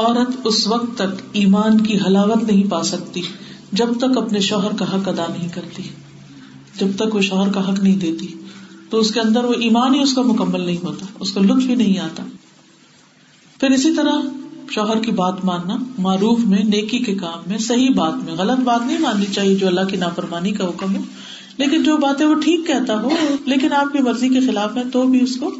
[0.00, 3.22] عورت اس وقت تک ایمان کی ہلاوت نہیں پا سکتی
[3.72, 5.82] جب تک اپنے شوہر کا حق ادا نہیں کرتی
[6.76, 8.26] جب تک وہ شوہر کا حق نہیں دیتی
[8.90, 11.68] تو اس کے اندر وہ ایمان ہی اس کا مکمل نہیں ہوتا اس کا لطف
[11.68, 12.22] ہی نہیں آتا
[13.60, 14.20] پھر اسی طرح
[14.74, 18.86] شوہر کی بات ماننا معروف میں نیکی کے کام میں صحیح بات میں غلط بات
[18.86, 21.00] نہیں ماننی چاہیے جو اللہ کی نافرمانی کا حکم ہے
[21.56, 23.08] لیکن جو بات وہ ٹھیک کہتا ہو
[23.46, 25.50] لیکن آپ کی مرضی کے خلاف ہے تو بھی اس کو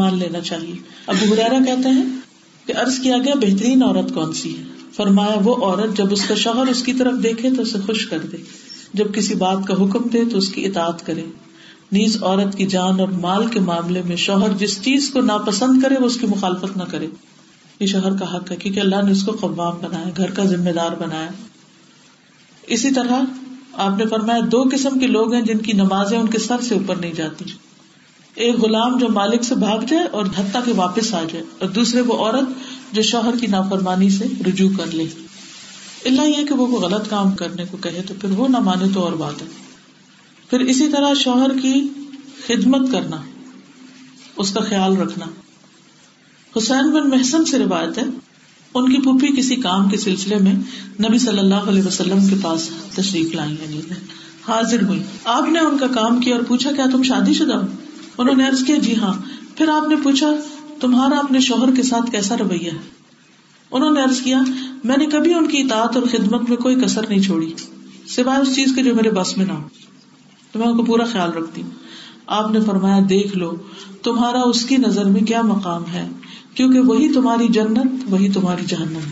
[0.00, 0.74] مان لینا چاہیے
[1.06, 2.04] ابویرا کہتے ہیں
[2.66, 4.62] کہ ارض کیا گیا بہترین عورت کون سی ہے
[4.96, 8.18] فرمایا وہ عورت جب اس کا شوہر اس کی طرف دیکھے تو اسے خوش کر
[8.18, 8.36] دے
[8.92, 11.24] جب کسی بات کا حکم دے تو اس کی اطاعت کرے
[11.92, 15.94] نیز عورت کی جان اور مال کے معاملے میں شوہر جس چیز کو ناپسند کرے
[16.00, 17.06] وہ اس کی مخالفت نہ کرے
[17.80, 20.70] یہ شوہر کا حق ہے کیونکہ اللہ نے اس کو قوام بنایا گھر کا ذمہ
[20.70, 21.30] دار بنایا
[22.68, 23.22] اسی طرح
[23.78, 26.74] آپ نے فرمایا دو قسم کے لوگ ہیں جن کی نمازیں ان کے سر سے
[26.74, 27.44] اوپر نہیں جاتی
[28.36, 32.00] ایک غلام جو مالک سے بھاگ جائے اور دھتا کے واپس آ جائے اور دوسرے
[32.00, 35.04] وہ عورت جو شوہر کی نافرمانی سے رجوع کر لے
[36.04, 39.04] اللہ یہ کہ وہ غلط کام کرنے کو کہے تو پھر وہ نہ مانے تو
[39.04, 39.46] اور بات ہے
[40.50, 41.74] پھر اسی طرح شوہر کی
[42.46, 43.22] خدمت کرنا
[44.36, 45.26] اس کا خیال رکھنا
[46.56, 48.02] حسین بن محسن سے روایت ہے
[48.74, 50.52] ان کی پھپھی کسی کام کے سلسلے میں
[51.00, 53.80] نبی صلی اللہ علیہ وسلم کے پاس تشریف لائی یعنی
[54.48, 55.02] حاضر ہوئی
[55.24, 57.60] آپ نے ان کا کام کیا اور پوچھا کیا تم شادی شدہ
[58.18, 59.12] انہوں نے کیا جی ہاں
[59.54, 60.30] پھر آپ نے پوچھا
[60.80, 62.78] تمہارا اپنے شوہر کے ساتھ کیسا رویہ ہے
[63.70, 64.42] انہوں نے کیا
[64.84, 67.52] میں نے کبھی ان کی اطاعت اور خدمت میں کوئی کسر نہیں چھوڑی
[68.08, 69.68] سوائے اس چیز کے جو میرے بس میں نہ ہو
[70.52, 71.70] تو میں ان کو پورا خیال رکھتی ہوں
[72.26, 73.56] آپ نے فرمایا دیکھ لو
[74.02, 76.08] تمہارا اس کی نظر میں کیا مقام ہے
[76.54, 79.08] کیونکہ وہی تمہاری جنت وہی تمہاری جہنم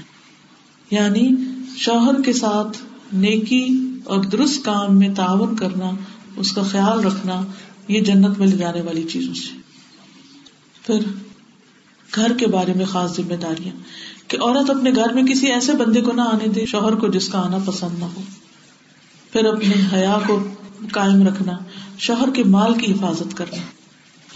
[0.91, 1.29] یعنی
[1.77, 2.79] شوہر کے ساتھ
[3.15, 3.65] نیکی
[4.05, 5.91] اور درست کام میں تعاون کرنا
[6.37, 7.41] اس کا خیال رکھنا
[7.89, 9.61] یہ جنت میں لے جانے والی چیزوں سے
[10.83, 11.11] پھر
[12.09, 13.75] گھر کے بارے میں خاص ذمہ داریاں
[14.29, 17.29] کہ عورت اپنے گھر میں کسی ایسے بندے کو نہ آنے دے شوہر کو جس
[17.29, 18.23] کا آنا پسند نہ ہو
[19.33, 20.39] پھر اپنے حیا کو
[20.93, 21.59] قائم رکھنا
[21.99, 23.63] شوہر کے مال کی حفاظت کرنا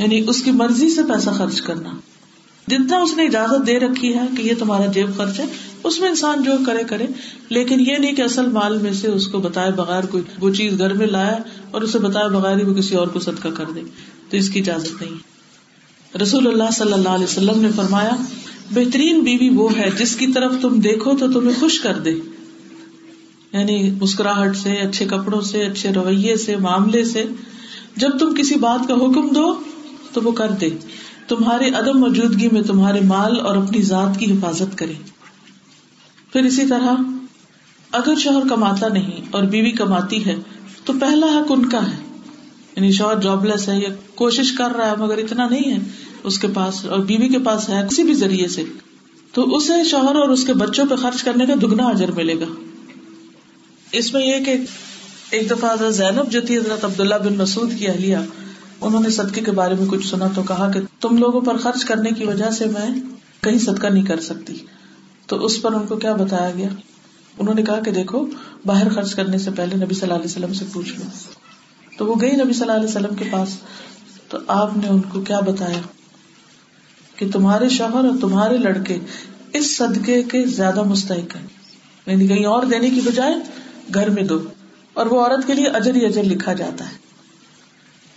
[0.00, 1.95] یعنی اس کی مرضی سے پیسہ خرچ کرنا
[2.69, 5.45] جتنا اس نے اجازت دے رکھی ہے کہ یہ تمہارا جیب خرچ ہے
[5.85, 7.07] اس میں انسان جو کرے کرے
[7.49, 10.51] لیکن یہ نہیں کہ اصل مال میں میں سے اس کو بتائے بغیر کوئی وہ
[10.51, 11.37] چیز گھر لایا
[11.71, 13.81] اور اسے بتائے بغیر ہی وہ کسی اور کو صدقہ کر دے
[14.31, 18.17] تو اس کی اجازت نہیں رسول اللہ صلی اللہ علیہ وسلم نے فرمایا
[18.73, 22.15] بہترین بیوی وہ ہے جس کی طرف تم دیکھو تو تمہیں خوش کر دے
[23.53, 27.25] یعنی مسکراہٹ سے اچھے کپڑوں سے اچھے رویے سے معاملے سے
[27.97, 29.49] جب تم کسی بات کا حکم دو
[30.13, 30.71] تو وہ کر دے
[31.29, 34.95] تمہاری عدم موجودگی میں تمہارے مال اور اپنی ذات کی حفاظت کرے
[36.33, 37.03] پھر اسی طرح
[37.91, 40.35] اگر شوہر کماتا نہیں اور بیوی کماتی ہے
[40.85, 41.97] تو پہلا حق ان کا ہے
[42.77, 45.79] یعنی شوہر جاب لیس ہے یا کوشش کر رہا ہے مگر اتنا نہیں ہے
[46.23, 48.65] اس کے پاس اور بیوی کے پاس ہے کسی بھی ذریعے سے
[49.35, 52.47] تو اسے شوہر اور اس کے بچوں پہ خرچ کرنے کا دگنا اجر ملے گا
[53.93, 54.57] اس میں یہ کہ
[55.31, 58.19] ایک دفعہ زینب جو تھی حضرت عبداللہ بن مسعود کی اہلیہ
[58.81, 61.85] انہوں نے صدقے کے بارے میں کچھ سنا تو کہا کہ تم لوگوں پر خرچ
[61.85, 62.89] کرنے کی وجہ سے میں
[63.43, 64.57] کہیں صدقہ نہیں کر سکتی
[65.27, 66.69] تو اس پر ان کو کیا بتایا گیا
[67.39, 68.25] انہوں نے کہا کہ دیکھو
[68.67, 71.05] باہر خرچ کرنے سے پہلے نبی صلی اللہ علیہ وسلم سے پوچھ لو
[71.93, 73.57] تو وہ گئی نبی صلی اللہ علیہ وسلم کے پاس
[74.29, 75.81] تو آپ نے ان کو کیا بتایا
[77.17, 78.99] کہ تمہارے شوہر اور تمہارے لڑکے
[79.53, 81.47] اس صدقے کے زیادہ مستحق ہیں
[82.07, 83.35] یعنی کہیں اور دینے کی بجائے
[83.95, 84.39] گھر میں دو
[84.93, 87.06] اور وہ عورت کے لیے اجر ہی اجر لکھا جاتا ہے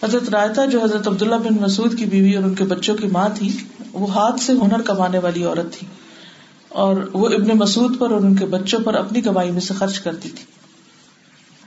[0.04, 3.28] حضرت رائتا جو حضرت عبداللہ بن مسعود کی بیوی اور ان کے بچوں کی ماں
[3.36, 3.50] تھی
[3.94, 5.88] وہ ہاتھ سے ہنر کمانے والی عورت تھی
[6.70, 10.00] اور وہ ابن مسعد پر اور ان کے بچوں پر اپنی کمائی میں سے خرچ
[10.00, 10.46] کرتی تھی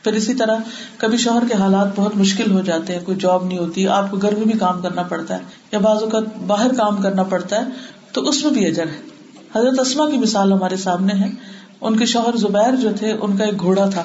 [0.04, 3.58] پھر اسی طرح کبھی شوہر کے حالات بہت مشکل ہو جاتے ہیں کوئی جاب نہیں
[3.58, 7.02] ہوتی آپ کو گھر میں بھی کام کرنا پڑتا ہے یا بازو کا باہر کام
[7.02, 11.14] کرنا پڑتا ہے تو اس میں بھی اجر ہے حضرت اسما کی مثال ہمارے سامنے
[11.14, 11.30] ہے
[11.80, 14.02] ان کے شوہر زبیر جو تھے ان کا ایک گھوڑا تھا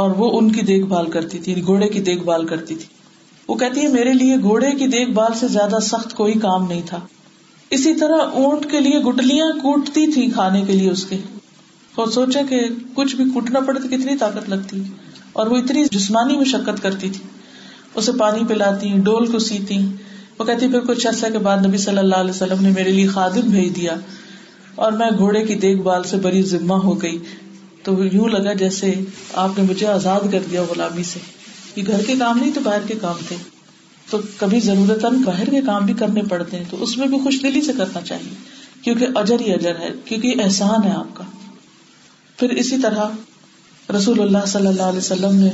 [0.00, 2.94] اور وہ ان کی دیکھ بھال کرتی تھی یعنی گھوڑے کی دیکھ بھال کرتی تھی
[3.48, 6.82] وہ کہتی ہے میرے لیے گھوڑے کی دیکھ بھال سے زیادہ سخت کوئی کام نہیں
[6.86, 6.98] تھا
[7.70, 11.16] اسی طرح اونٹ کے لیے گٹلیاں کوٹتی تھی کھانے کے لیے اس کے
[11.94, 12.60] اور سوچا کہ
[12.94, 14.82] کچھ بھی کوٹنا پڑے تو کتنی طاقت لگتی
[15.32, 17.24] اور وہ اتنی جسمانی مشقت کرتی تھی
[17.94, 19.78] اسے پانی پلاتی ڈول کو سیتی
[20.38, 23.06] وہ کہتی پھر کچھ عرصہ کے بعد نبی صلی اللہ علیہ وسلم نے میرے لیے
[23.08, 23.94] خادم بھیج دیا
[24.74, 27.18] اور میں گھوڑے کی دیکھ بھال سے بڑی ذمہ ہو گئی
[27.86, 28.92] تو یوں لگا جیسے
[29.36, 31.20] آپ نے مجھے آزاد کر دیا غلامی سے
[31.76, 33.36] یہ گھر کے کام نہیں تو باہر کے کام تھے
[34.06, 37.42] تو کبھی ضرورت باہر کے کام بھی کرنے پڑتے ہیں تو اس میں بھی خوش
[37.42, 38.34] دلی سے کرنا چاہیے
[38.82, 41.24] کیونکہ اجر ہی اجر ہے کیونکہ احسان ہے آپ کا
[42.38, 45.50] پھر اسی طرح رسول اللہ صلی اللہ علیہ وسلم نے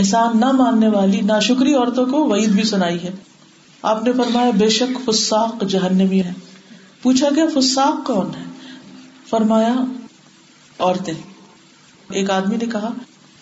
[0.00, 3.10] احسان نہ ماننے والی نا شکری عورتوں کو وعید بھی سنائی ہے
[3.82, 6.32] آپ نے فرمایا بے شک فساق جہنمی ہے
[7.02, 8.44] پوچھا گیا فساق کون ہے
[9.28, 9.74] فرمایا
[10.78, 11.14] عورتیں
[12.10, 12.92] ایک آدمی نے کہا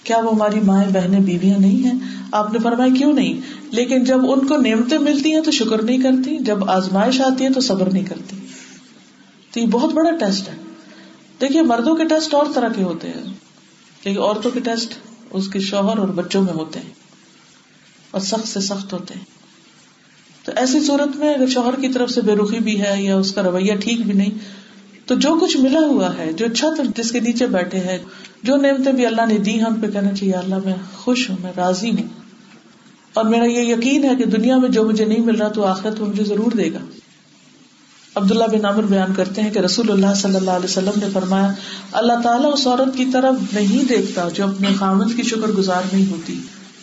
[0.04, 3.40] کیا وہ ہماری مائیں بہنیں بیویاں نہیں ہیں آپ نے فرمایا کیوں نہیں
[3.70, 7.50] لیکن جب ان کو نعمتیں ملتی ہیں تو شکر نہیں کرتی جب آزمائش آتی ہے
[7.50, 8.36] تو صبر نہیں کرتی
[9.52, 10.54] تو یہ بہت بڑا ٹیسٹ ہے
[11.40, 14.16] دیکھیے مردوں کے ٹیسٹ اور طرح کے ہوتے ہیں
[14.16, 14.94] عورتوں کے ٹیسٹ
[15.30, 16.90] اس کے شوہر اور بچوں میں ہوتے ہیں
[18.10, 19.24] اور سخت سے سخت ہوتے ہیں
[20.44, 23.32] تو ایسی صورت میں اگر شوہر کی طرف سے بے رخی بھی ہے یا اس
[23.32, 24.38] کا رویہ ٹھیک بھی نہیں
[25.06, 27.98] تو جو کچھ ملا ہوا ہے جو چھت جس کے نیچے بیٹھے ہیں
[28.46, 31.52] جو نعمتیں بھی اللہ نے دی ہم پہ کہنا چاہیے اللہ میں خوش ہوں میں
[31.56, 32.08] راضی ہوں
[33.14, 35.94] اور میرا یہ یقین ہے کہ دنیا میں جو مجھے نہیں مل رہا تو آخر
[35.94, 36.84] تو مجھے ضرور دے گا
[38.16, 41.50] عبداللہ بن عامر بیان کرتے ہیں کہ رسول اللہ صلی اللہ علیہ وسلم نے فرمایا
[41.92, 46.10] اللہ تعالیٰ اس عورت کی طرف نہیں دیکھتا جو اپنے خامد کی شکر گزار نہیں
[46.10, 46.38] ہوتی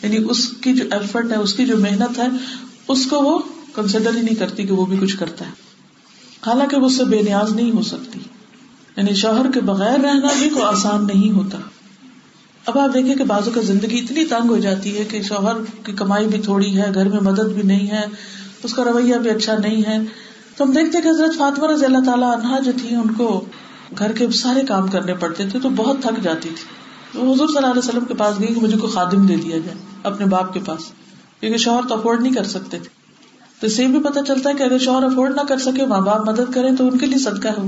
[0.04, 2.28] یعنی اس کی جو ایفرٹ ہے اس کی جو محنت ہے
[2.88, 3.38] اس کو وہ
[3.76, 7.22] کنسیڈر ہی نہیں کرتی کہ وہ بھی کچھ کرتا ہے حالانکہ وہ اس سے بے
[7.22, 8.20] نیاز نہیں ہو سکتی
[8.98, 11.58] یعنی شوہر کے بغیر رہنا بھی کوئی آسان نہیں ہوتا
[12.66, 15.92] اب آپ دیکھیں کہ بازو کا زندگی اتنی تنگ ہو جاتی ہے کہ شوہر کی
[15.94, 18.04] کمائی بھی تھوڑی ہے گھر میں مدد بھی نہیں ہے
[18.64, 19.98] اس کا رویہ بھی اچھا نہیں ہے
[20.58, 23.30] تو ہم دیکھتے کہ حضرت فاطمہ رضی اللہ تعالیٰ عنہ جو تھی ان کو
[23.98, 27.58] گھر کے سارے کام کرنے پڑتے تھے تو بہت تھک جاتی تھی وہ حضور صلی
[27.58, 29.78] اللہ علیہ وسلم کے پاس گئی کہ مجھے کوئی خادم دے دیا جائے
[30.04, 30.92] اپنے باپ کے پاس
[31.40, 32.90] کیونکہ شوہر تو افورڈ نہیں کر سکتے تھے
[33.62, 36.28] تو سے بھی پتا چلتا ہے کہ اگر شوہر افورڈ نہ کر سکے ماں باپ
[36.30, 37.66] مدد کریں تو ان کے لیے صدقہ ہو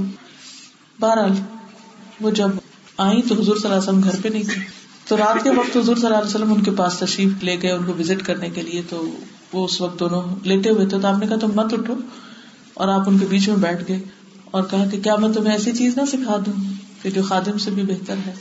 [1.00, 1.34] بہرحال
[2.22, 2.50] وہ جب
[2.98, 4.62] آئی تو حضور صلی اللہ علیہ وسلم گھر پہ نہیں تھے
[5.08, 7.72] تو رات کے وقت حضور صلی اللہ علیہ وسلم ان کے پاس تشریف لے گئے
[7.72, 9.04] ان کو وزٹ کرنے کے لیے تو
[9.54, 10.22] وہ اس وقت دونوں
[10.44, 11.96] لیٹے ہوئے تھے تو آپ نے کہا تم مت اٹھو
[12.74, 14.00] اور آپ ان کے بیچ میں بیٹھ گئے
[14.52, 16.54] اور کہا کہ کیا میں تمہیں ایسی چیز نہ سکھا دوں
[17.04, 18.34] کہ جو خادم سے بھی بہتر ہے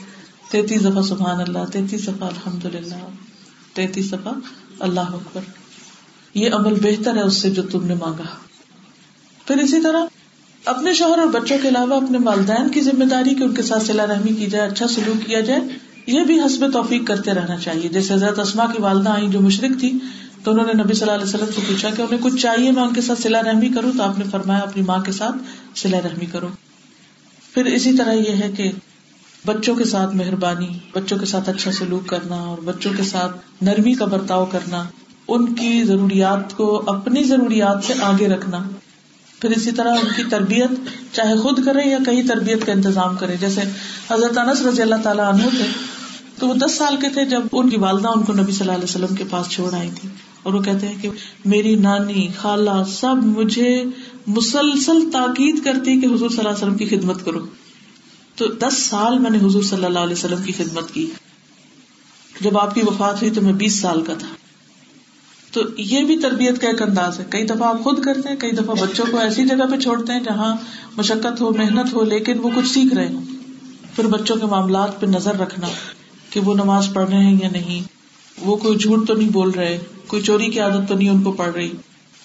[0.50, 3.04] تینتیس دفعہ سبحان اللہ تینتیس دفعہ الحمد للہ
[3.74, 4.32] تینتیس دفعہ
[4.80, 5.52] اللہ اکبر
[6.34, 8.24] یہ عمل بہتر ہے اس سے جو تم نے مانگا
[9.46, 10.04] پھر اسی طرح
[10.66, 13.82] اپنے شوہر اور بچوں کے علاوہ اپنے والدین کی ذمہ داری کی ان کے ساتھ
[13.82, 15.60] سلا رحمی کی جائے اچھا سلوک کیا جائے
[16.06, 19.78] یہ بھی حسب توفیق کرتے رہنا چاہیے جیسے حضرت اسما کی والدہ آئی جو مشرق
[19.80, 19.98] تھی
[20.42, 22.92] تو انہوں نے نبی صلی اللہ علیہ وسلم پوچھا کہ انہیں کچھ چاہیے میں ان
[22.94, 26.48] کے ساتھ سلا رحمی کروں تو آپ نے فرمایا اپنی ماں کے ساتھ رحمی کرو
[27.54, 28.70] پھر اسی طرح یہ ہے کہ
[29.46, 33.94] بچوں کے ساتھ مہربانی بچوں کے ساتھ اچھا سلوک کرنا اور بچوں کے ساتھ نرمی
[33.94, 34.84] کا برتاؤ کرنا
[35.28, 38.58] ان کی ضروریات کو اپنی ضروریات سے آگے رکھنا
[39.40, 43.36] پھر اسی طرح ان کی تربیت چاہے خود کرے یا کہیں تربیت کا انتظام کرے
[43.40, 43.60] جیسے
[44.08, 45.66] حضرت انس رضی اللہ تعالیٰ عنہ تھے
[46.38, 48.72] تو وہ دس سال کے تھے جب ان کی والدہ ان کو نبی صلی اللہ
[48.74, 50.08] علیہ وسلم کے پاس چھوڑ آئی تھی
[50.42, 51.10] اور وہ کہتے ہیں کہ
[51.46, 53.70] میری نانی خالہ سب مجھے
[54.28, 57.44] مسلسل تاکید کرتی کہ حضور صلی اللہ علیہ وسلم کی خدمت کرو
[58.36, 61.06] تو دس سال میں نے حضور صلی اللہ علیہ وسلم کی خدمت کی
[62.34, 64.26] جب آپ کی وفات ہوئی تو میں بیس سال کا تھا
[65.54, 68.50] تو یہ بھی تربیت کا ایک انداز ہے کئی دفعہ آپ خود کرتے ہیں کئی
[68.50, 70.54] دفعہ بچوں کو ایسی جگہ پہ چھوڑتے ہیں جہاں
[70.96, 73.22] مشقت ہو محنت ہو لیکن وہ کچھ سیکھ رہے ہوں
[73.96, 75.68] پھر بچوں کے معاملات پہ نظر رکھنا
[76.30, 77.82] کہ وہ نماز پڑھ رہے ہیں یا نہیں
[78.38, 79.78] وہ کوئی جھوٹ تو نہیں بول رہے
[80.06, 81.70] کوئی چوری کی عادت تو نہیں ان کو پڑ رہی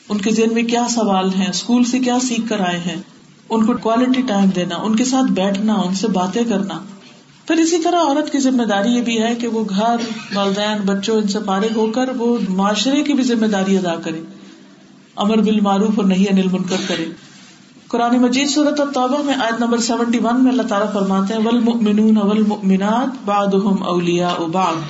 [0.08, 3.66] ان کے ذہن میں کیا سوال ہیں اسکول سے کیا سیکھ کر آئے ہیں ان
[3.66, 6.80] کو کوالٹی ٹائم دینا ان کے ساتھ بیٹھنا ان سے باتیں کرنا
[7.50, 10.02] پھر اسی طرح عورت کی ذمہ داری یہ بھی ہے کہ وہ گھر
[10.34, 12.28] والدین بچوں ان سے فارغ ہو کر وہ
[12.56, 14.20] معاشرے کی بھی ذمہ داری ادا کرے
[15.18, 17.06] امر بال معروف اور نہیں انل منکر کرے
[17.88, 21.42] قرآن مجید صورت اور توبہ میں آیت نمبر سیونٹی ون میں اللہ تعالیٰ فرماتے ہیں
[21.44, 24.90] والمؤمنون والمؤمنات بعدهم اولیاء بعد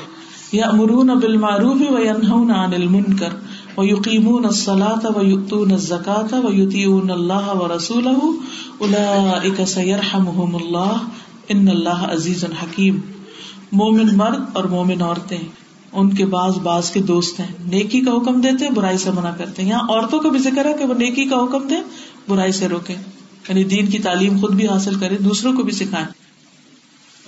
[0.53, 3.39] یأمرون بالمعروف وینہون عن المنکر
[3.77, 11.18] ویقیمون الصلاة ویؤتون الزکاة ویتیون اللہ ورسولہ اولئیک سیرحمهم اللہ
[11.49, 12.99] ان اللہ عزیز حکیم
[13.71, 18.41] مومن مرد اور مومن عورتیں ان کے بعض بعض کے دوست ہیں نیکی کا حکم
[18.41, 20.93] دیتے ہیں برائی سے منع کرتے ہیں یہاں عورتوں کا بھی ذکر ہے کہ وہ
[20.93, 21.82] نیکی کا حکم دیں
[22.27, 22.93] برائی سے روکے
[22.93, 26.05] یعنی دین کی تعلیم خود بھی حاصل کرے دوسروں کو بھی سکھائے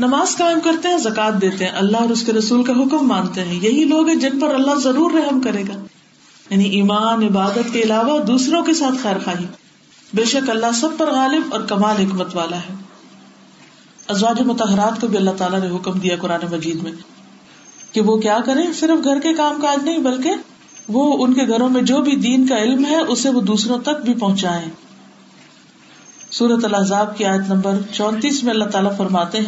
[0.00, 3.43] نماز قائم کرتے ہیں زکات دیتے ہیں اللہ اور اس کے رسول کا حکم مانتے
[3.43, 5.81] ہیں یہی لوگ ہیں جن پر اللہ ضرور رحم کرے گا
[6.49, 9.45] یعنی ایمان عبادت کے علاوہ دوسروں کے ساتھ خیر خواہی
[10.13, 12.73] بے شک اللہ سب پر غالب اور کمال حکمت والا ہے
[14.11, 16.91] ازواج متحرات کو بھی اللہ تعالیٰ نے حکم دیا قرآن مجید میں
[17.91, 21.69] کہ وہ کیا کریں صرف گھر کے کام کاج نہیں بلکہ وہ ان کے گھروں
[21.69, 24.69] میں جو بھی دین کا علم ہے اسے وہ دوسروں تک بھی پہنچائے
[27.93, 29.39] چونتیس میں اللہ تعالیٰ فرماتے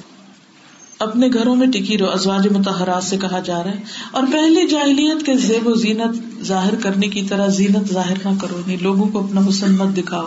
[1.01, 3.82] اپنے گھروں میں ٹکی رہو ازواج متحرات سے کہا جا رہا ہے
[4.12, 8.57] اور پہلی جاہلیت کے زیب و زینت ظاہر کرنے کی طرح زینت ظاہر نہ کرو
[8.57, 10.27] نہیں یعنی لوگوں کو اپنا حسن مت دکھاؤ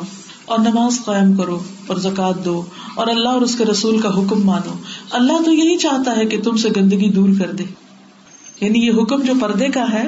[0.46, 1.58] اور نماز قائم کرو
[1.88, 2.62] اور زکات دو
[2.96, 4.74] اور اللہ اور اس کے رسول کا حکم مانو
[5.12, 7.64] اللہ تو یہی چاہتا ہے کہ تم سے گندگی دور کر دے
[8.62, 10.08] یعنی یہ حکم جو پردے کا ہے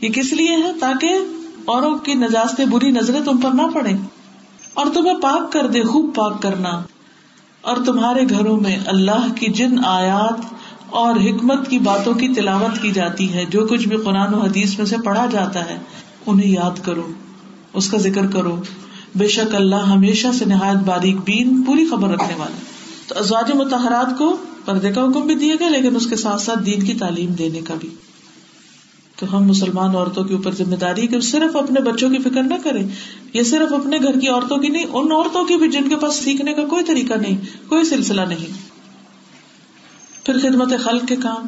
[0.00, 3.92] یہ کس لیے ہے تاکہ اوروں کی نجاستیں بری نظریں تم پر نہ پڑے
[4.74, 6.70] اور تمہیں پاک کر دے خوب پاک کرنا
[7.68, 10.44] اور تمہارے گھروں میں اللہ کی جن آیات
[10.96, 14.78] اور حکمت کی باتوں کی تلاوت کی جاتی ہے جو کچھ بھی قرآن و حدیث
[14.78, 15.78] میں سے پڑھا جاتا ہے
[16.26, 17.06] انہیں یاد کرو
[17.72, 18.56] اس کا ذکر کرو
[19.16, 22.58] بے شک اللہ ہمیشہ سے نہایت باریک بین پوری خبر رکھنے والا
[23.06, 26.64] تو ازواج متحرات کو پردے کا حکم بھی دیے گا لیکن اس کے ساتھ ساتھ
[26.66, 27.88] دین کی تعلیم دینے کا بھی
[29.18, 32.54] تو ہم مسلمان عورتوں کے اوپر ذمہ داری کہ صرف اپنے بچوں کی فکر نہ
[32.64, 32.82] کریں
[33.34, 36.20] یہ صرف اپنے گھر کی عورتوں کی نہیں ان عورتوں کی بھی جن کے پاس
[36.24, 37.36] سیکھنے کا کوئی طریقہ نہیں
[37.68, 38.52] کوئی سلسلہ نہیں
[40.24, 41.46] پھر خدمت خلق کے کام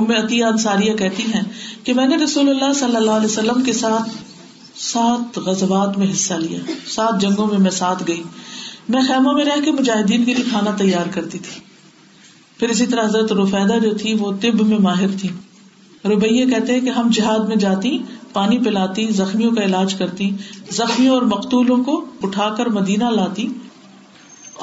[0.00, 1.42] ام عطیہ انصاریہ کہتی ہیں
[1.84, 4.10] کہ میں نے رسول اللہ صلی اللہ علیہ وسلم کے ساتھ
[4.80, 6.58] سات غزبات میں حصہ لیا
[6.88, 8.22] سات جنگوں میں میں ساتھ گئی
[8.88, 11.60] میں خیموں میں رہ کے مجاہدین کے لیے کھانا تیار کرتی تھی
[12.58, 15.28] پھر اسی طرح حضرت رفیدہ جو تھی وہ طب میں ماہر تھی
[16.04, 17.98] روبیہ کہتے ہیں کہ ہم جہاد میں جاتی
[18.32, 20.30] پانی پلاتی زخمیوں کا علاج کرتی
[20.70, 23.46] زخمیوں اور مقتولوں کو اٹھا کر مدینہ لاتی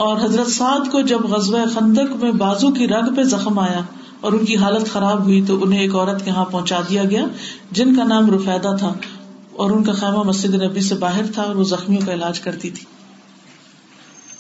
[0.00, 3.82] اور حضرت سعد کو جب غزوہ خندق میں بازو کی رگ پہ زخم آیا
[4.22, 7.26] اور ان کی حالت خراب ہوئی تو انہیں ایک عورت کے یہاں پہنچا دیا گیا
[7.72, 8.94] جن کا نام رفیدہ تھا
[9.54, 12.70] اور ان کا خیمہ مسجد نبی سے باہر تھا اور وہ زخمیوں کا علاج کرتی
[12.70, 12.86] تھی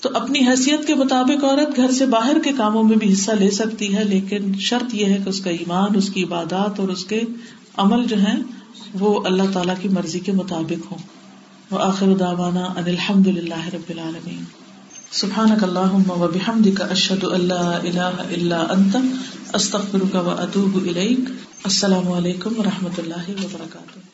[0.08, 3.50] تو اپنی حیثیت کے مطابق عورت گھر سے باہر کے کاموں میں بھی حصہ لے
[3.52, 7.04] سکتی ہے لیکن شرط یہ ہے کہ اس کا ایمان اس کی عبادات اور اس
[7.06, 7.20] کے
[7.78, 8.36] عمل جو ہیں
[8.94, 13.28] وہ اللہ تعالیٰ کی مرضی کے مطابق ہوں آخر داوانا الحمد
[13.28, 14.44] رب العالمین
[15.12, 15.94] سبحان اللہ
[20.26, 21.32] و ادوب الک
[21.64, 24.07] السلام علیکم و رحمۃ اللہ وبرکاتہ